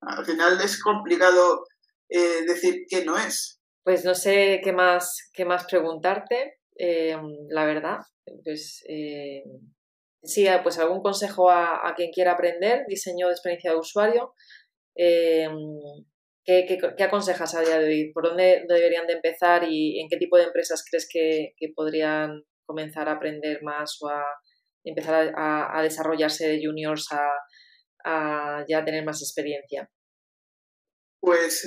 Al 0.00 0.24
final 0.24 0.60
es 0.62 0.82
complicado 0.82 1.64
eh, 2.08 2.42
decir 2.46 2.84
que 2.88 3.04
no 3.04 3.16
es. 3.16 3.60
Pues 3.84 4.04
no 4.04 4.14
sé 4.14 4.60
qué 4.62 4.72
más, 4.72 5.30
qué 5.32 5.44
más 5.44 5.64
preguntarte, 5.64 6.58
eh, 6.78 7.16
la 7.48 7.64
verdad. 7.64 7.98
Pues 8.44 8.82
eh, 8.88 9.42
sí, 10.22 10.46
pues 10.62 10.78
algún 10.78 11.02
consejo 11.02 11.50
a, 11.50 11.92
quien 11.96 12.10
quiera 12.12 12.32
aprender 12.32 12.84
diseño 12.88 13.26
de 13.26 13.32
experiencia 13.32 13.72
de 13.72 13.78
usuario. 13.78 14.34
Eh, 14.96 15.48
¿qué, 16.44 17.04
aconsejas 17.04 17.54
a 17.54 17.62
de? 17.62 18.10
¿Por 18.12 18.24
dónde 18.24 18.64
deberían 18.68 19.06
de 19.06 19.14
empezar 19.14 19.64
y 19.68 20.00
en 20.00 20.08
qué 20.08 20.16
tipo 20.16 20.36
de 20.36 20.44
empresas 20.44 20.84
crees 20.88 21.08
que, 21.10 21.54
podrían 21.74 22.42
comenzar 22.66 23.08
a 23.08 23.12
aprender 23.12 23.62
más 23.62 23.98
o 24.02 24.08
a 24.08 24.22
empezar 24.84 25.32
a, 25.36 25.82
desarrollarse 25.82 26.48
de 26.48 26.60
juniors 26.64 27.10
a, 27.12 27.20
a, 28.04 28.64
ya 28.68 28.84
tener 28.84 29.04
más 29.04 29.20
experiencia? 29.22 29.90
Pues 31.20 31.66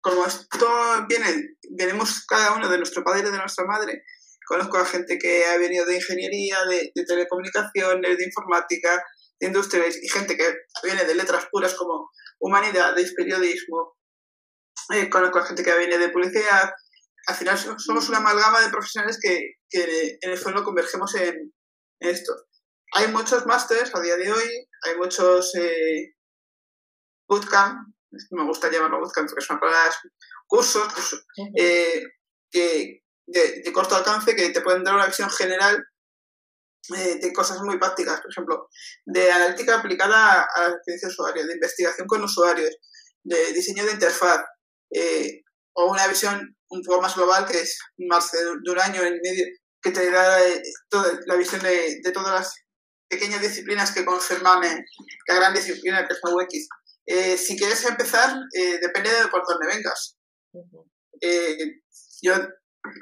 como 0.00 0.26
esto 0.26 1.06
viene, 1.08 1.56
venimos 1.70 2.24
cada 2.26 2.54
uno 2.54 2.68
de 2.68 2.78
nuestro 2.78 3.02
padre 3.04 3.28
y 3.28 3.32
de 3.32 3.38
nuestra 3.38 3.64
madre, 3.64 4.04
conozco 4.46 4.78
a 4.78 4.84
gente 4.84 5.18
que 5.18 5.44
ha 5.46 5.58
venido 5.58 5.86
de 5.86 5.96
ingeniería, 5.96 6.56
de, 6.64 6.92
telecomunicaciones, 7.06 8.18
de 8.18 8.24
informática, 8.24 9.04
de 9.38 9.46
industrias 9.46 9.96
y 10.02 10.08
gente 10.08 10.36
que 10.36 10.54
viene 10.82 11.04
de 11.04 11.14
letras 11.14 11.46
puras 11.52 11.74
como 11.74 12.10
humanidades, 12.40 13.14
periodismo. 13.14 13.96
Eh, 14.92 15.08
conozco 15.08 15.38
a 15.38 15.46
gente 15.46 15.62
que 15.62 15.78
viene 15.78 15.98
de 15.98 16.08
publicidad. 16.08 16.70
Al 17.28 17.34
final 17.36 17.58
somos 17.78 18.08
una 18.08 18.18
amalgama 18.18 18.60
de 18.60 18.70
profesionales 18.70 19.18
que, 19.22 19.52
que 19.68 20.18
en 20.20 20.30
el 20.30 20.38
fondo 20.38 20.64
convergemos 20.64 21.14
en, 21.14 21.52
esto. 22.00 22.32
Hay 22.94 23.06
muchos 23.08 23.46
másters 23.46 23.94
a 23.94 24.00
día 24.00 24.16
de 24.16 24.32
hoy, 24.32 24.68
hay 24.82 24.96
muchos 24.96 25.54
eh, 25.56 26.14
bootcamp 27.28 27.90
me 28.30 28.44
gusta 28.44 28.70
llamarlo 28.70 29.00
bootcamp 29.00 29.28
porque 29.28 29.44
son 29.44 29.60
palabras, 29.60 29.98
cursos 30.46 30.92
pues, 30.92 31.26
eh, 31.56 32.02
que, 32.50 33.02
de, 33.26 33.72
corto 33.72 33.96
alcance 33.96 34.34
que 34.34 34.50
te 34.50 34.60
pueden 34.60 34.84
dar 34.84 34.94
una 34.94 35.06
visión 35.06 35.30
general 35.30 35.82
eh, 36.96 37.18
de 37.20 37.32
cosas 37.32 37.60
muy 37.60 37.78
prácticas, 37.78 38.20
por 38.20 38.30
ejemplo, 38.30 38.68
de 39.04 39.30
analítica 39.30 39.78
aplicada 39.78 40.42
a 40.42 40.68
la 40.68 40.74
experiencia 40.74 41.08
de 41.08 41.12
usuario, 41.12 41.46
de 41.46 41.54
investigación 41.54 42.06
con 42.08 42.24
usuarios, 42.24 42.76
de 43.22 43.52
diseño 43.52 43.84
de 43.84 43.92
interfaz, 43.92 44.42
eh, 44.92 45.42
o 45.74 45.90
una 45.90 46.06
visión 46.08 46.56
un 46.70 46.82
poco 46.82 47.02
más 47.02 47.14
global 47.14 47.46
que 47.46 47.60
es 47.60 47.78
más 48.08 48.32
de, 48.32 48.70
un 48.70 48.78
año 48.80 49.02
en 49.02 49.20
medio, 49.22 49.46
que 49.80 49.92
te 49.92 50.10
da 50.10 50.38
toda 50.88 51.18
la 51.26 51.36
visión 51.36 51.62
de, 51.62 52.00
de, 52.02 52.12
todas 52.12 52.32
las 52.32 52.54
pequeñas 53.10 53.42
disciplinas 53.42 53.92
que 53.92 54.04
conforman 54.04 54.62
la 55.26 55.34
gran 55.34 55.52
disciplina 55.52 56.06
que 56.06 56.14
es 56.14 56.20
la 56.22 56.34
UX. 56.34 56.68
Eh, 57.06 57.36
si 57.36 57.58
quieres 57.58 57.84
empezar, 57.84 58.30
eh, 58.56 58.78
depende 58.80 59.10
de 59.10 59.28
por 59.28 59.42
dónde 59.46 59.66
vengas. 59.66 60.16
Eh, 61.20 61.80
yo, 62.22 62.34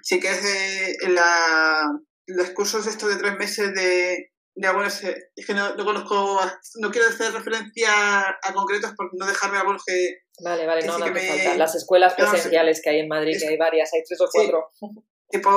si 0.02 0.18
quieres, 0.18 0.96
en 1.02 1.14
la, 1.14 1.92
los 2.26 2.50
cursos 2.50 2.86
estos 2.86 3.10
de 3.10 3.16
tres 3.16 3.36
meses 3.36 3.74
de, 3.74 4.32
de 4.54 4.66
algunos, 4.66 5.04
es 5.04 5.46
que 5.46 5.54
no, 5.54 5.76
conozco, 5.76 6.40
no 6.80 6.90
quiero 6.90 7.08
hacer 7.08 7.32
referencia 7.32 8.28
a 8.28 8.52
concretos 8.54 8.92
por 8.96 9.10
no 9.12 9.26
dejarme 9.26 9.58
algunos 9.58 9.82
que... 9.84 10.22
Vale, 10.42 10.66
vale, 10.66 10.86
no, 10.86 10.98
no 10.98 11.06
falta. 11.06 11.56
Las 11.56 11.74
escuelas 11.74 12.14
presenciales 12.14 12.80
que 12.82 12.90
hay 12.90 13.00
en 13.00 13.08
Madrid, 13.08 13.36
que 13.38 13.48
hay 13.48 13.56
varias, 13.58 13.90
hay 13.92 14.02
tres 14.04 14.20
o 14.20 14.28
cuatro. 14.32 14.70
tipo 15.28 15.50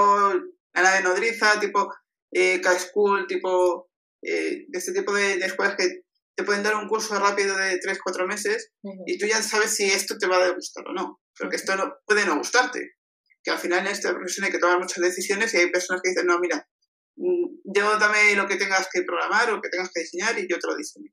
la 0.74 0.94
de 0.94 1.04
Nodriza, 1.04 1.60
tipo 1.60 1.94
eh, 2.32 2.60
K-School, 2.62 3.28
tipo 3.28 3.91
de 4.22 4.68
este 4.72 4.94
tipo 4.94 5.14
de, 5.14 5.38
de, 5.38 5.46
escuelas 5.46 5.76
que 5.76 6.04
te 6.36 6.44
pueden 6.44 6.64
dar 6.64 6.76
un 6.76 6.88
curso 6.88 7.20
rápido 7.20 7.56
de 7.58 7.80
3-4 7.80 8.28
meses 8.28 8.72
y 9.06 9.18
tú 9.18 9.26
ya 9.26 9.42
sabes 9.42 9.76
si 9.76 9.86
esto 9.86 10.18
te 10.18 10.28
va 10.28 10.46
a 10.46 10.52
gustar 10.52 10.88
o 10.88 10.94
no. 10.94 11.22
Porque 11.38 11.56
esto 11.56 11.76
no, 11.76 11.94
puede 12.06 12.26
no 12.26 12.38
gustarte. 12.38 12.96
Que 13.44 13.52
al 13.52 13.58
final 13.58 13.80
en 13.80 13.88
esta 13.88 14.14
profesión 14.14 14.46
hay 14.46 14.52
que 14.52 14.60
tomar 14.60 14.80
muchas 14.80 15.04
decisiones 15.04 15.54
y 15.54 15.58
hay 15.58 15.72
personas 15.72 16.02
que 16.02 16.10
dicen, 16.10 16.28
no, 16.28 16.40
mira, 16.40 16.68
mm, 17.16 17.74
yo 17.76 17.98
dame 17.98 18.36
lo 18.36 18.48
que 18.48 18.58
tengas 18.58 18.88
que 18.92 19.02
programar 19.02 19.52
o 19.52 19.62
que 19.62 19.70
tengas 19.70 19.90
que 19.94 20.02
diseñar 20.02 20.38
y 20.38 20.48
yo 20.48 20.60
te 20.60 20.68
lo 20.68 20.76
diseño. 20.76 21.12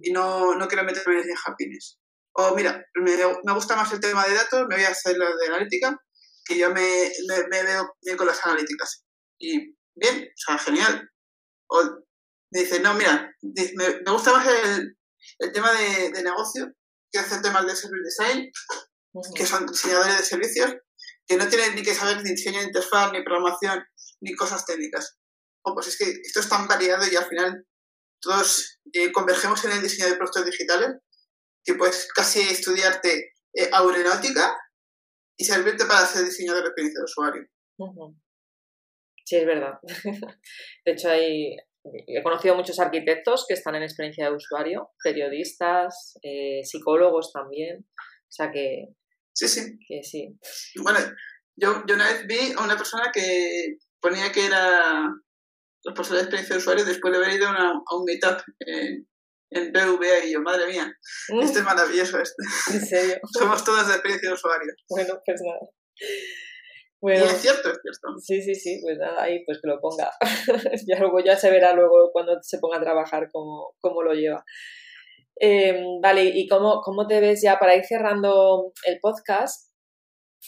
Y 0.00 0.12
no, 0.12 0.54
no 0.54 0.66
quiero 0.66 0.84
meterme 0.84 1.20
en 1.20 1.34
jardines. 1.34 1.98
O 2.32 2.54
mira, 2.54 2.82
me, 2.94 3.16
me, 3.44 3.52
gusta 3.52 3.76
más 3.76 3.92
el 3.92 4.00
tema 4.00 4.26
de 4.26 4.34
datos, 4.34 4.66
me 4.66 4.76
voy 4.76 4.84
a 4.84 4.90
hacer 4.90 5.16
lo 5.18 5.36
de 5.36 5.46
analítica, 5.48 5.94
que 6.46 6.56
yo 6.56 6.72
me, 6.72 7.10
me, 7.50 7.62
veo 7.62 7.94
bien 8.00 8.16
con 8.16 8.26
las 8.26 8.44
analíticas. 8.46 9.04
Y 9.38 9.76
bien, 9.94 10.24
o 10.24 10.36
sea, 10.36 10.58
genial. 10.58 11.10
O 11.68 11.82
dice, 12.50 12.80
no, 12.80 12.94
mira, 12.94 13.34
me, 13.42 14.12
gusta 14.12 14.32
más 14.32 14.46
el, 14.46 14.96
el 15.38 15.52
tema 15.52 15.72
de, 15.72 16.10
de, 16.10 16.22
negocio 16.22 16.72
que 17.10 17.18
hacer 17.18 17.42
temas 17.42 17.66
de 17.66 17.76
service 17.76 18.04
design, 18.04 18.50
que 19.34 19.46
son 19.46 19.66
diseñadores 19.66 20.18
de 20.18 20.24
servicios, 20.24 20.74
que 21.26 21.36
no 21.36 21.48
tienen 21.48 21.74
ni 21.74 21.82
que 21.82 21.94
saber 21.94 22.22
ni 22.22 22.30
diseño 22.30 22.60
de 22.60 22.66
interfaz, 22.66 23.12
ni 23.12 23.22
programación, 23.22 23.84
ni 24.20 24.34
cosas 24.34 24.64
técnicas. 24.64 25.18
O 25.62 25.74
pues 25.74 25.88
es 25.88 25.98
que 25.98 26.10
esto 26.10 26.40
es 26.40 26.48
tan 26.48 26.66
variado 26.66 27.06
y 27.06 27.16
al 27.16 27.26
final 27.26 27.66
todos 28.20 28.80
eh, 28.92 29.12
convergemos 29.12 29.64
en 29.64 29.72
el 29.72 29.82
diseño 29.82 30.08
de 30.08 30.16
productos 30.16 30.46
digitales, 30.46 30.96
que 31.64 31.74
puedes 31.74 32.08
casi 32.12 32.40
estudiarte 32.40 33.32
eh, 33.54 33.70
aeronáutica 33.72 34.56
y 35.36 35.44
servirte 35.44 35.84
para 35.84 36.00
hacer 36.00 36.24
diseño 36.24 36.54
de 36.54 36.60
experiencia 36.60 37.00
de 37.00 37.04
usuario. 37.04 37.46
Sí, 39.24 39.36
es 39.36 39.46
verdad. 39.46 39.78
De 40.84 40.92
hecho, 40.92 41.10
hay, 41.10 41.56
he 42.06 42.22
conocido 42.22 42.54
muchos 42.54 42.78
arquitectos 42.78 43.44
que 43.46 43.54
están 43.54 43.74
en 43.74 43.82
experiencia 43.82 44.28
de 44.28 44.36
usuario, 44.36 44.90
periodistas, 45.02 46.14
eh, 46.22 46.60
psicólogos 46.64 47.32
también. 47.32 47.86
O 47.88 48.30
sea 48.30 48.50
que. 48.50 48.88
Sí, 49.32 49.48
sí. 49.48 49.78
Que 49.86 50.02
sí. 50.02 50.38
Bueno, 50.82 50.98
yo, 51.56 51.84
yo 51.86 51.94
una 51.94 52.06
vez 52.06 52.26
vi 52.26 52.52
a 52.56 52.62
una 52.62 52.76
persona 52.76 53.10
que 53.12 53.76
ponía 54.00 54.32
que 54.32 54.46
era 54.46 55.08
responsable 55.84 56.18
de 56.18 56.24
experiencia 56.24 56.54
de 56.54 56.60
usuario 56.60 56.84
después 56.84 57.12
de 57.12 57.18
haber 57.18 57.36
ido 57.36 57.48
a 57.48 57.96
un 57.96 58.04
meetup 58.04 58.40
en, 58.60 59.08
en 59.50 59.72
BVA 59.72 60.24
y 60.24 60.32
yo, 60.32 60.40
madre 60.40 60.66
mía, 60.66 60.92
mm. 61.30 61.40
esto 61.40 61.60
es 61.60 61.64
maravilloso. 61.64 62.18
Este. 62.20 62.42
¿En 62.72 62.86
serio? 62.86 63.20
Somos 63.38 63.64
todos 63.64 63.86
de 63.86 63.94
experiencia 63.94 64.28
de 64.28 64.34
usuario. 64.34 64.72
Bueno, 64.88 65.20
pues 65.24 65.40
nada. 65.44 65.60
Bueno, 67.00 67.24
y 67.24 67.28
es 67.28 67.40
cierto, 67.40 67.70
es 67.70 67.78
cierto. 67.80 68.18
Sí, 68.18 68.42
sí, 68.42 68.54
sí, 68.54 68.80
pues 68.82 68.98
nada, 68.98 69.22
ahí 69.22 69.44
pues 69.44 69.60
que 69.62 69.68
lo 69.68 69.80
ponga. 69.80 70.10
ya 70.86 70.98
luego 70.98 71.20
ya 71.20 71.36
se 71.36 71.50
verá 71.50 71.72
luego 71.72 72.10
cuando 72.12 72.36
se 72.42 72.58
ponga 72.58 72.78
a 72.78 72.82
trabajar 72.82 73.28
cómo, 73.32 73.74
cómo 73.80 74.02
lo 74.02 74.14
lleva. 74.14 74.44
Em, 75.36 76.00
vale, 76.00 76.24
¿y 76.24 76.48
cómo, 76.48 76.80
cómo 76.82 77.06
te 77.06 77.20
ves 77.20 77.40
ya 77.42 77.58
para 77.58 77.76
ir 77.76 77.84
cerrando 77.84 78.72
el 78.86 78.98
podcast? 79.00 79.68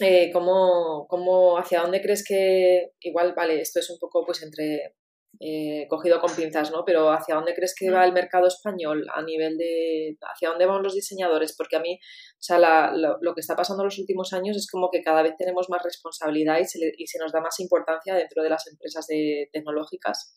Eh, 0.01 0.31
¿cómo, 0.33 1.07
¿cómo, 1.09 1.59
hacia 1.59 1.83
dónde 1.83 2.01
crees 2.01 2.25
que, 2.27 2.93
igual, 3.01 3.35
vale, 3.35 3.61
esto 3.61 3.81
es 3.81 3.91
un 3.91 3.99
poco 3.99 4.25
pues 4.25 4.43
entre 4.43 4.95
eh, 5.43 5.87
cogido 5.89 6.21
con 6.21 6.37
pinzas, 6.37 6.71
¿no? 6.71 6.85
Pero 6.85 7.11
¿hacia 7.11 7.35
dónde 7.35 7.55
crees 7.55 7.75
que 7.75 7.91
va 7.91 8.05
el 8.05 8.13
mercado 8.13 8.47
español 8.47 9.07
a 9.15 9.23
nivel 9.23 9.57
de, 9.57 10.19
hacia 10.21 10.51
dónde 10.51 10.67
van 10.67 10.83
los 10.83 10.95
diseñadores? 10.95 11.55
Porque 11.57 11.77
a 11.77 11.81
mí, 11.81 11.95
o 11.95 12.43
sea, 12.43 12.93
lo, 12.93 13.35
que 13.35 13.41
está 13.41 13.57
pasando 13.57 13.83
en 13.83 13.87
los 13.87 13.99
últimos 13.99 14.35
años 14.35 14.59
es 14.59 14.71
como 14.71 14.91
que 14.91 15.03
cada 15.03 15.23
vez 15.23 15.35
tenemos 15.39 15.71
más 15.71 15.83
responsabilidad 15.83 16.59
y 16.59 16.67
se, 16.67 16.79
y 16.95 17.07
se 17.07 17.19
nos 17.19 17.33
da 17.33 17.41
más 17.41 17.59
importancia 17.59 18.15
dentro 18.15 18.43
de 18.43 18.51
las 18.51 18.67
empresas 18.67 19.07
de, 19.07 19.49
tecnológicas. 19.51 20.35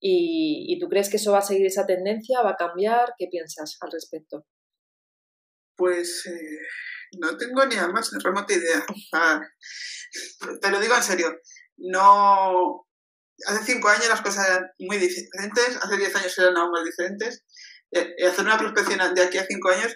¿Y, 0.00 0.76
tú 0.80 0.88
crees 0.88 1.08
que 1.08 1.18
eso 1.18 1.30
va 1.30 1.38
a 1.38 1.42
seguir 1.42 1.66
esa 1.66 1.86
tendencia? 1.86 2.42
¿Va 2.42 2.50
a 2.50 2.56
cambiar? 2.56 3.14
¿Qué 3.16 3.28
piensas 3.30 3.76
al 3.80 3.92
respecto? 3.92 4.44
Pues 5.76 6.26
eh, 6.26 7.16
no 7.20 7.36
tengo 7.36 7.64
ni 7.66 7.76
la 7.76 7.86
más 7.86 8.10
remota 8.20 8.52
idea. 8.52 8.84
te 10.60 10.70
lo 10.72 10.80
digo 10.80 10.96
en 10.96 11.02
serio. 11.04 11.38
No. 11.76 12.84
Hace 13.46 13.64
cinco 13.64 13.88
años 13.88 14.08
las 14.08 14.22
cosas 14.22 14.46
eran 14.46 14.70
muy 14.78 14.96
diferentes, 14.98 15.76
hace 15.82 15.96
diez 15.96 16.14
años 16.14 16.38
eran 16.38 16.56
aún 16.56 16.70
más 16.70 16.84
diferentes. 16.84 17.44
Eh, 17.90 18.14
eh, 18.18 18.26
hacer 18.26 18.44
una 18.44 18.58
prospección 18.58 19.14
de 19.14 19.22
aquí 19.22 19.38
a 19.38 19.46
cinco 19.46 19.70
años, 19.70 19.94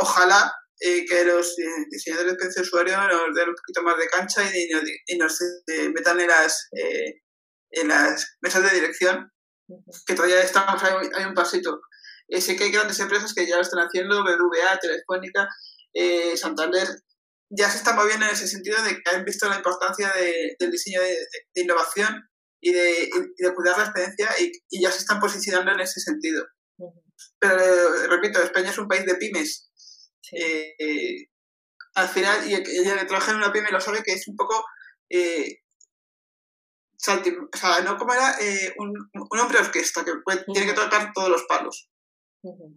ojalá 0.00 0.52
que 0.80 1.24
los 1.24 1.56
diseñadores 1.90 2.32
de 2.32 2.34
experiencia 2.34 2.62
de 2.62 2.68
usuario 2.68 2.96
nos 2.96 3.34
den 3.34 3.48
un 3.48 3.54
poquito 3.54 3.82
más 3.82 3.98
de 3.98 4.06
cancha 4.06 4.42
y, 4.54 4.68
y 5.06 5.18
nos 5.18 5.36
metan 5.92 6.20
en 6.20 6.28
las 6.28 6.68
en 7.70 7.88
las 7.88 8.36
mesas 8.40 8.62
de 8.62 8.80
dirección, 8.80 9.30
que 10.06 10.14
todavía 10.14 10.42
estamos, 10.42 10.82
hay, 10.82 11.24
un 11.24 11.34
pasito. 11.34 11.80
Eh, 12.28 12.40
sé 12.40 12.56
que 12.56 12.64
hay 12.64 12.72
grandes 12.72 13.00
empresas 13.00 13.34
que 13.34 13.46
ya 13.46 13.56
lo 13.56 13.62
están 13.62 13.80
haciendo, 13.80 14.22
BBVA, 14.22 14.78
Telefónica, 14.78 15.48
eh, 15.94 16.36
Santander, 16.36 16.86
ya 17.50 17.70
se 17.70 17.78
están 17.78 17.96
moviendo 17.96 18.26
en 18.26 18.32
ese 18.32 18.46
sentido 18.46 18.82
de 18.82 19.00
que 19.00 19.10
han 19.16 19.24
visto 19.24 19.48
la 19.48 19.56
importancia 19.56 20.12
del 20.58 20.70
diseño 20.70 21.00
de, 21.00 21.16
innovación 21.54 22.28
y 22.60 22.72
de, 22.72 23.10
cuidar 23.54 23.78
la 23.78 23.84
experiencia 23.84 24.28
y, 24.40 24.82
ya 24.82 24.90
se 24.90 24.98
están 24.98 25.20
posicionando 25.20 25.72
en 25.72 25.80
ese 25.80 26.00
sentido. 26.00 26.46
Pero, 27.38 27.60
eh, 27.60 28.06
repito, 28.08 28.42
España 28.42 28.70
es 28.70 28.78
un 28.78 28.88
país 28.88 29.04
de 29.06 29.16
pymes. 29.16 29.70
al 31.94 32.08
final, 32.08 32.48
y 32.48 32.54
el 32.54 32.62
que 32.62 33.04
trabaja 33.06 33.32
en 33.32 33.38
una 33.38 33.52
pyme 33.52 33.70
lo 33.70 33.80
sabe 33.80 34.02
que 34.02 34.12
es 34.12 34.28
un 34.28 34.36
poco 34.36 34.64
o 36.98 37.56
sea, 37.56 37.80
no 37.84 37.96
como 37.96 38.12
era 38.12 38.36
eh, 38.40 38.74
un, 38.78 38.92
un, 39.12 39.38
hombre 39.38 39.58
orquesta 39.58 40.04
que 40.04 40.12
tiene 40.52 40.66
que 40.66 40.74
tocar 40.74 41.12
todos 41.14 41.28
los 41.28 41.44
palos. 41.44 41.88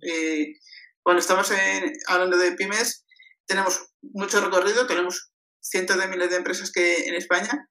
Eh, 0.02 0.54
cuando 1.02 1.22
estamos 1.22 1.50
en, 1.52 1.92
hablando 2.08 2.38
de 2.38 2.52
pymes, 2.52 3.04
tenemos 3.48 3.94
mucho 4.02 4.40
recorrido, 4.42 4.86
tenemos 4.86 5.32
cientos 5.60 5.98
de 5.98 6.08
miles 6.08 6.30
de 6.30 6.36
empresas 6.36 6.72
que 6.72 7.08
en 7.08 7.16
España 7.16 7.68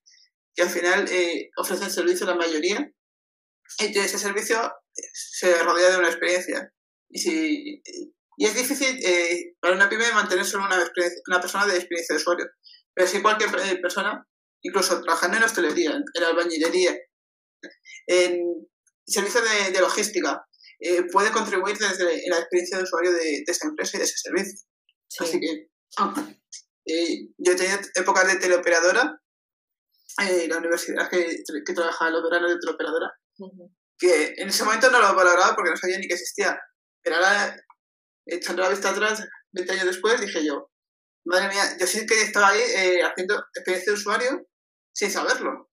que 0.60 0.66
al 0.66 0.70
final 0.70 1.08
eh, 1.10 1.50
ofrecen 1.56 1.90
servicio 1.90 2.26
la 2.26 2.34
mayoría 2.34 2.86
y 3.78 3.98
ese 3.98 4.18
servicio 4.18 4.70
se 4.92 5.62
rodea 5.62 5.90
de 5.90 5.98
una 5.98 6.08
experiencia. 6.08 6.70
Y, 7.08 7.18
si, 7.18 7.82
y 8.36 8.44
es 8.44 8.54
difícil 8.54 9.00
para 9.58 9.74
una 9.74 9.88
pyme 9.88 10.12
mantener 10.12 10.44
solo 10.44 10.66
una, 10.66 10.76
una 11.28 11.40
persona 11.40 11.66
de 11.66 11.76
experiencia 11.76 12.14
de 12.14 12.20
usuario, 12.20 12.46
pero 12.94 13.08
si 13.08 13.22
cualquier 13.22 13.50
persona 13.80 14.26
incluso 14.62 15.00
trabajando 15.02 15.38
en 15.38 15.44
hostelería, 15.44 15.92
en 15.92 16.24
albañilería, 16.24 16.94
en 18.06 18.68
servicios 19.06 19.44
de, 19.72 19.80
logística, 19.80 20.46
eh, 20.78 21.04
puede 21.10 21.30
contribuir 21.30 21.78
desde 21.78 22.28
la 22.28 22.38
experiencia 22.38 22.76
de 22.78 22.84
usuario 22.84 23.12
de, 23.12 23.44
esa 23.46 23.68
empresa 23.68 23.96
y 23.96 24.00
de 24.00 24.04
ese 24.04 24.18
servicio. 24.18 24.60
Así 25.18 25.40
que 25.40 25.70
eh, 26.86 27.28
yo 27.38 27.52
he 27.52 27.56
tenido 27.56 27.78
épocas 27.94 28.26
de 28.26 28.36
teleoperadora, 28.36 29.19
eh, 30.22 30.46
la 30.48 30.58
universidad 30.58 31.08
que, 31.08 31.42
que 31.64 31.72
trabajaba 31.74 32.10
los 32.10 32.22
veranos 32.22 32.50
de 32.50 32.58
teleoperadora, 32.58 33.12
que 33.98 34.34
en 34.36 34.48
ese 34.48 34.64
momento 34.64 34.90
no 34.90 35.00
lo 35.00 35.14
valoraba 35.14 35.54
porque 35.54 35.70
no 35.70 35.76
sabía 35.76 35.98
ni 35.98 36.08
que 36.08 36.14
existía. 36.14 36.58
Pero 37.02 37.16
ahora, 37.16 37.56
echando 38.26 38.62
la 38.62 38.68
vista 38.68 38.90
atrás, 38.90 39.26
20 39.52 39.72
años 39.72 39.86
después, 39.86 40.20
dije 40.20 40.44
yo, 40.44 40.70
madre 41.24 41.48
mía, 41.48 41.62
yo 41.78 41.86
sí 41.86 42.06
que 42.06 42.22
estaba 42.22 42.48
ahí 42.48 43.00
haciendo 43.00 43.44
experiencia 43.54 43.92
de 43.92 43.98
usuario 43.98 44.46
sin 44.92 45.10
saberlo. 45.10 45.70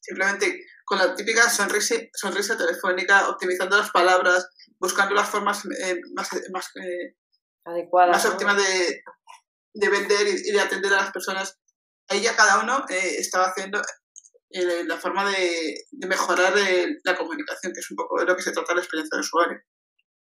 Simplemente 0.00 0.64
con 0.84 0.98
la 0.98 1.14
típica 1.14 1.48
sonrisa, 1.48 1.96
sonrisa 2.12 2.56
telefónica, 2.56 3.28
optimizando 3.28 3.78
las 3.78 3.90
palabras, 3.90 4.48
buscando 4.78 5.14
las 5.14 5.28
formas 5.28 5.64
eh, 5.64 6.00
más, 6.14 6.28
más, 6.52 6.70
eh, 6.76 7.16
Adecuadas, 7.64 8.10
más 8.10 8.26
óptimas 8.26 8.56
de, 8.58 9.02
de, 9.72 9.88
vender 9.88 10.28
y, 10.28 10.52
de 10.52 10.60
atender 10.60 10.92
a 10.92 10.96
las 10.96 11.12
personas. 11.12 11.58
Ahí 12.08 12.22
ya 12.22 12.36
cada 12.36 12.62
uno 12.62 12.84
eh, 12.88 13.16
estaba 13.18 13.46
haciendo 13.46 13.80
la 14.86 14.96
forma 14.98 15.28
de, 15.30 15.74
de 15.90 16.06
mejorar 16.06 16.52
la 17.02 17.16
comunicación, 17.16 17.72
que 17.72 17.80
es 17.80 17.90
un 17.90 17.96
poco 17.96 18.20
de 18.20 18.26
lo 18.26 18.36
que 18.36 18.42
se 18.42 18.52
trata 18.52 18.74
la 18.74 18.80
experiencia 18.80 19.16
del 19.16 19.24
usuario. 19.24 19.58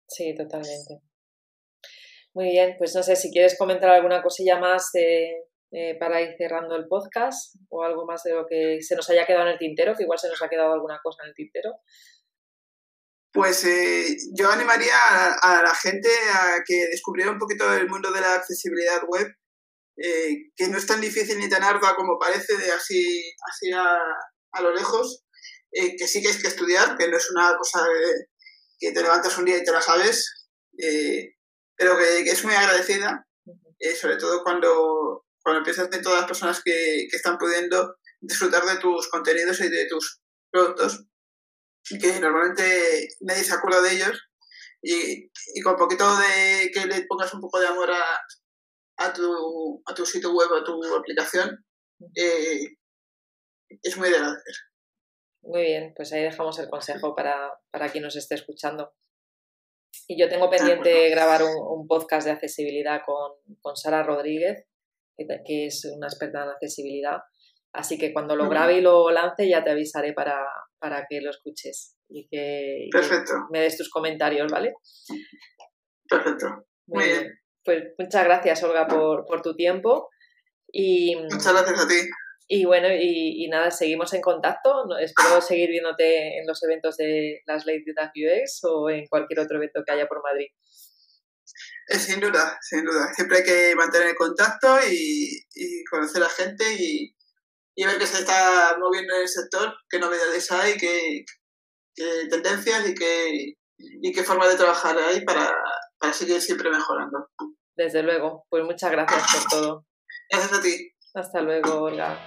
Sí, 0.08 0.36
totalmente. 0.36 1.02
Muy 2.34 2.50
bien, 2.52 2.76
pues 2.78 2.94
no 2.96 3.04
sé 3.04 3.16
si 3.16 3.32
quieres 3.32 3.58
comentar 3.58 3.90
alguna 3.90 4.22
cosilla 4.22 4.60
más 4.60 4.92
eh, 4.94 5.98
para 6.00 6.22
ir 6.22 6.36
cerrando 6.38 6.76
el 6.76 6.88
podcast 6.88 7.56
o 7.70 7.84
algo 7.84 8.06
más 8.06 8.24
de 8.24 8.34
lo 8.34 8.46
que 8.48 8.82
se 8.82 8.96
nos 8.96 9.10
haya 9.10 9.26
quedado 9.26 9.48
en 9.48 9.54
el 9.54 9.60
tintero, 9.60 9.96
que 9.96 10.04
igual 10.04 10.20
se 10.20 10.30
nos 10.30 10.42
ha 10.42 10.50
quedado 10.50 10.74
alguna 10.74 11.00
cosa 11.04 11.24
en 11.24 11.30
el 11.30 11.36
tintero. 11.36 11.72
Pues 13.32 13.64
eh, 13.66 14.18
yo 14.34 14.50
animaría 14.50 14.96
a, 15.42 15.62
la 15.62 15.76
gente 15.76 16.10
a 16.34 16.64
que 16.66 16.88
descubriera 16.90 17.32
un 17.32 17.38
poquito 17.38 17.72
el 17.74 17.88
mundo 17.88 18.12
de 18.12 18.22
la 18.22 18.36
accesibilidad 18.36 19.02
web, 19.08 19.28
eh, 20.02 20.52
que 20.56 20.68
no 20.68 20.78
es 20.78 20.86
tan 20.86 21.02
difícil 21.02 21.38
ni 21.40 21.50
tan 21.50 21.64
ardua 21.64 21.96
como 21.96 22.18
parece 22.18 22.58
de 22.58 22.72
así, 22.72 23.34
así 23.52 23.72
a, 23.72 23.98
a 24.54 24.62
lo 24.62 24.74
lejos, 24.74 25.24
que 25.72 26.08
sí 26.08 26.22
que 26.22 26.30
hay 26.30 26.38
que 26.38 26.48
estudiar, 26.48 26.98
que 26.98 27.08
no 27.08 27.18
es 27.18 27.30
una 27.30 27.56
cosa 27.58 27.86
que 28.80 28.92
te 28.92 29.02
levantas 29.02 29.38
un 29.38 29.46
día 29.46 29.58
y 29.58 29.64
te 29.64 29.72
la 29.72 29.82
sabes, 29.82 30.50
pero 31.76 31.98
que, 31.98 32.24
que, 32.24 32.32
es 32.32 32.44
muy 32.44 32.56
agradecida, 32.56 33.28
sobre 34.00 34.18
todo 34.18 34.42
cuando 34.44 35.26
cuando 35.44 35.60
empiezas 35.60 35.90
de 35.90 36.02
todas 36.02 36.20
las 36.20 36.28
personas 36.28 36.62
que, 36.64 37.08
que 37.10 37.18
están 37.18 37.38
pudiendo 37.38 37.96
disfrutar 38.22 38.66
de 38.66 38.78
tus 38.78 39.10
contenidos 39.10 39.60
y 39.62 39.70
de 39.70 39.88
tus 39.88 40.22
productos, 40.52 41.06
que 42.00 42.20
normalmente 42.20 43.08
nadie 43.22 43.44
se 43.44 43.54
acuerda 43.54 43.82
de 43.82 43.94
ellos, 43.94 44.30
y, 44.82 45.30
y 45.56 45.62
con 45.62 45.76
poquito 45.76 46.06
de 46.18 46.70
que 46.74 46.86
le 46.86 47.06
pongas 47.08 47.34
un 47.34 47.42
poco 47.42 47.60
de 47.60 47.68
amor 47.68 47.90
a, 47.92 48.02
a, 49.00 49.14
tu, 49.14 49.82
a 49.86 49.94
tu 49.94 50.06
sitio 50.06 50.34
web, 50.34 50.54
a 50.54 50.64
tu 50.64 50.82
aplicación, 50.96 51.66
eh, 52.16 52.78
es 53.82 53.98
muy 53.98 54.10
de 54.10 54.16
agradecer. 54.16 54.56
Muy 55.42 55.62
bien, 55.62 55.94
pues 55.96 56.12
ahí 56.12 56.24
dejamos 56.24 56.60
el 56.60 56.70
consejo 56.70 57.16
para, 57.16 57.54
para 57.72 57.90
quien 57.90 58.04
nos 58.04 58.16
esté 58.16 58.36
escuchando. 58.36 58.92
Y 60.08 60.20
yo 60.20 60.28
tengo 60.28 60.50
pendiente 60.50 61.10
grabar 61.10 61.44
un, 61.44 61.56
un, 61.80 61.88
podcast 61.88 62.28
de 62.28 62.34
accesibilidad 62.34 63.02
con, 63.06 63.32
con 63.62 63.76
Sara 63.76 64.04
Rodríguez, 64.04 64.66
que, 65.46 65.66
es 65.66 65.86
una 65.86 66.08
experta 66.08 66.44
en 66.44 66.50
accesibilidad. 66.50 67.20
Así 67.74 67.98
que 67.98 68.14
cuando 68.14 68.36
lo 68.36 68.50
grabe 68.50 68.78
y 68.78 68.82
lo 68.82 69.12
lance 69.12 69.48
ya 69.48 69.64
te 69.64 69.72
avisaré 69.72 70.14
para, 70.14 70.44
para 70.80 71.06
que 71.08 71.22
lo 71.22 71.30
escuches 71.30 71.96
y 72.10 72.28
que, 72.28 72.90
me 73.52 73.62
des 73.62 73.78
tus 73.78 73.90
comentarios, 73.90 74.52
¿vale? 74.52 74.74
Perfecto. 76.10 76.66
Muy, 76.88 77.06
bien. 77.06 77.39
Pues 77.64 77.94
muchas 77.98 78.24
gracias, 78.24 78.64
Olga, 78.64 78.88
por, 78.88 79.26
por 79.26 79.42
tu 79.42 79.56
tiempo. 79.56 80.10
Y, 80.72 81.16
muchas 81.16 81.54
gracias 81.54 81.80
a 81.80 81.88
ti. 81.88 82.10
Y 82.52 82.66
bueno, 82.66 82.88
y, 82.92 83.48
nada, 83.48 83.70
seguimos 83.70 84.12
en 84.14 84.22
contacto. 84.22 84.98
Espero 85.00 85.40
seguir 85.40 85.70
viéndote 85.70 86.40
en 86.40 86.48
los 86.48 86.62
eventos 86.64 86.98
de 86.98 87.42
las 87.46 87.66
Ladies 87.66 87.96
of 87.96 88.10
UX 88.16 88.64
o 88.64 88.90
en 88.90 89.06
cualquier 89.08 89.42
otro 89.42 89.58
evento 89.58 89.84
que 89.86 89.94
haya 89.94 90.08
por 90.08 90.24
Madrid. 90.24 90.48
Eh, 91.90 92.00
sin 92.00 92.20
duda, 92.20 92.58
sin 92.62 92.86
duda. 92.86 93.14
Siempre 93.14 93.38
hay 93.38 93.44
que 93.44 93.76
mantener 93.76 94.10
el 94.10 94.16
contacto 94.16 94.80
y, 94.90 95.46
conocer 95.92 96.24
a 96.24 96.26
la 96.26 96.32
gente 96.32 96.64
y, 96.74 97.14
ver 97.86 97.98
qué 97.98 98.08
se 98.08 98.20
está 98.20 98.76
moviendo 98.80 99.16
en 99.16 99.22
el 99.22 99.28
sector, 99.28 99.74
qué 99.88 100.00
novedades 100.00 100.52
hay, 100.52 100.76
qué, 100.76 101.24
tendencias 102.30 102.90
y 102.90 102.96
qué, 102.96 103.56
y 103.78 104.12
qué 104.12 104.24
forma 104.24 104.48
de 104.48 104.56
trabajar 104.56 104.98
hay 104.98 105.24
para, 105.24 105.56
para 106.00 106.14
seguir 106.14 106.42
siempre 106.42 106.70
mejorando. 106.70 107.30
Desde 107.76 108.04
luego. 108.04 108.46
Pues 108.50 108.64
muchas 108.64 108.92
gracias 108.92 109.22
por 109.34 109.52
todo. 109.52 109.86
Gracias 110.30 110.60
a 110.60 110.62
ti. 110.62 110.92
Hasta 111.14 111.42
luego, 111.42 111.82
Olga. 111.82 112.18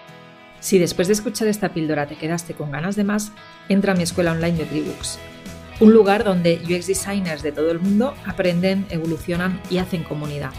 Si 0.61 0.79
después 0.79 1.09
de 1.09 1.15
escuchar 1.15 1.49
esta 1.49 1.73
píldora 1.75 2.07
te 2.07 2.17
quedaste 2.17 2.55
con 2.55 2.71
ganas 2.71 2.97
de 2.97 3.05
más, 3.05 3.33
entra 3.69 3.93
a 3.93 3.97
mi 3.97 4.03
escuela 4.03 4.33
online 4.33 4.59
de 4.59 4.65
Tribooks 4.65 5.19
un 5.83 5.93
lugar 5.93 6.23
donde 6.23 6.61
UX 6.65 6.87
designers 6.87 7.43
de 7.43 7.51
todo 7.51 7.73
el 7.73 7.81
mundo 7.81 8.15
aprenden, 8.25 8.87
evolucionan 8.91 9.61
y 9.69 9.79
hacen 9.79 10.05
comunidad. 10.05 10.53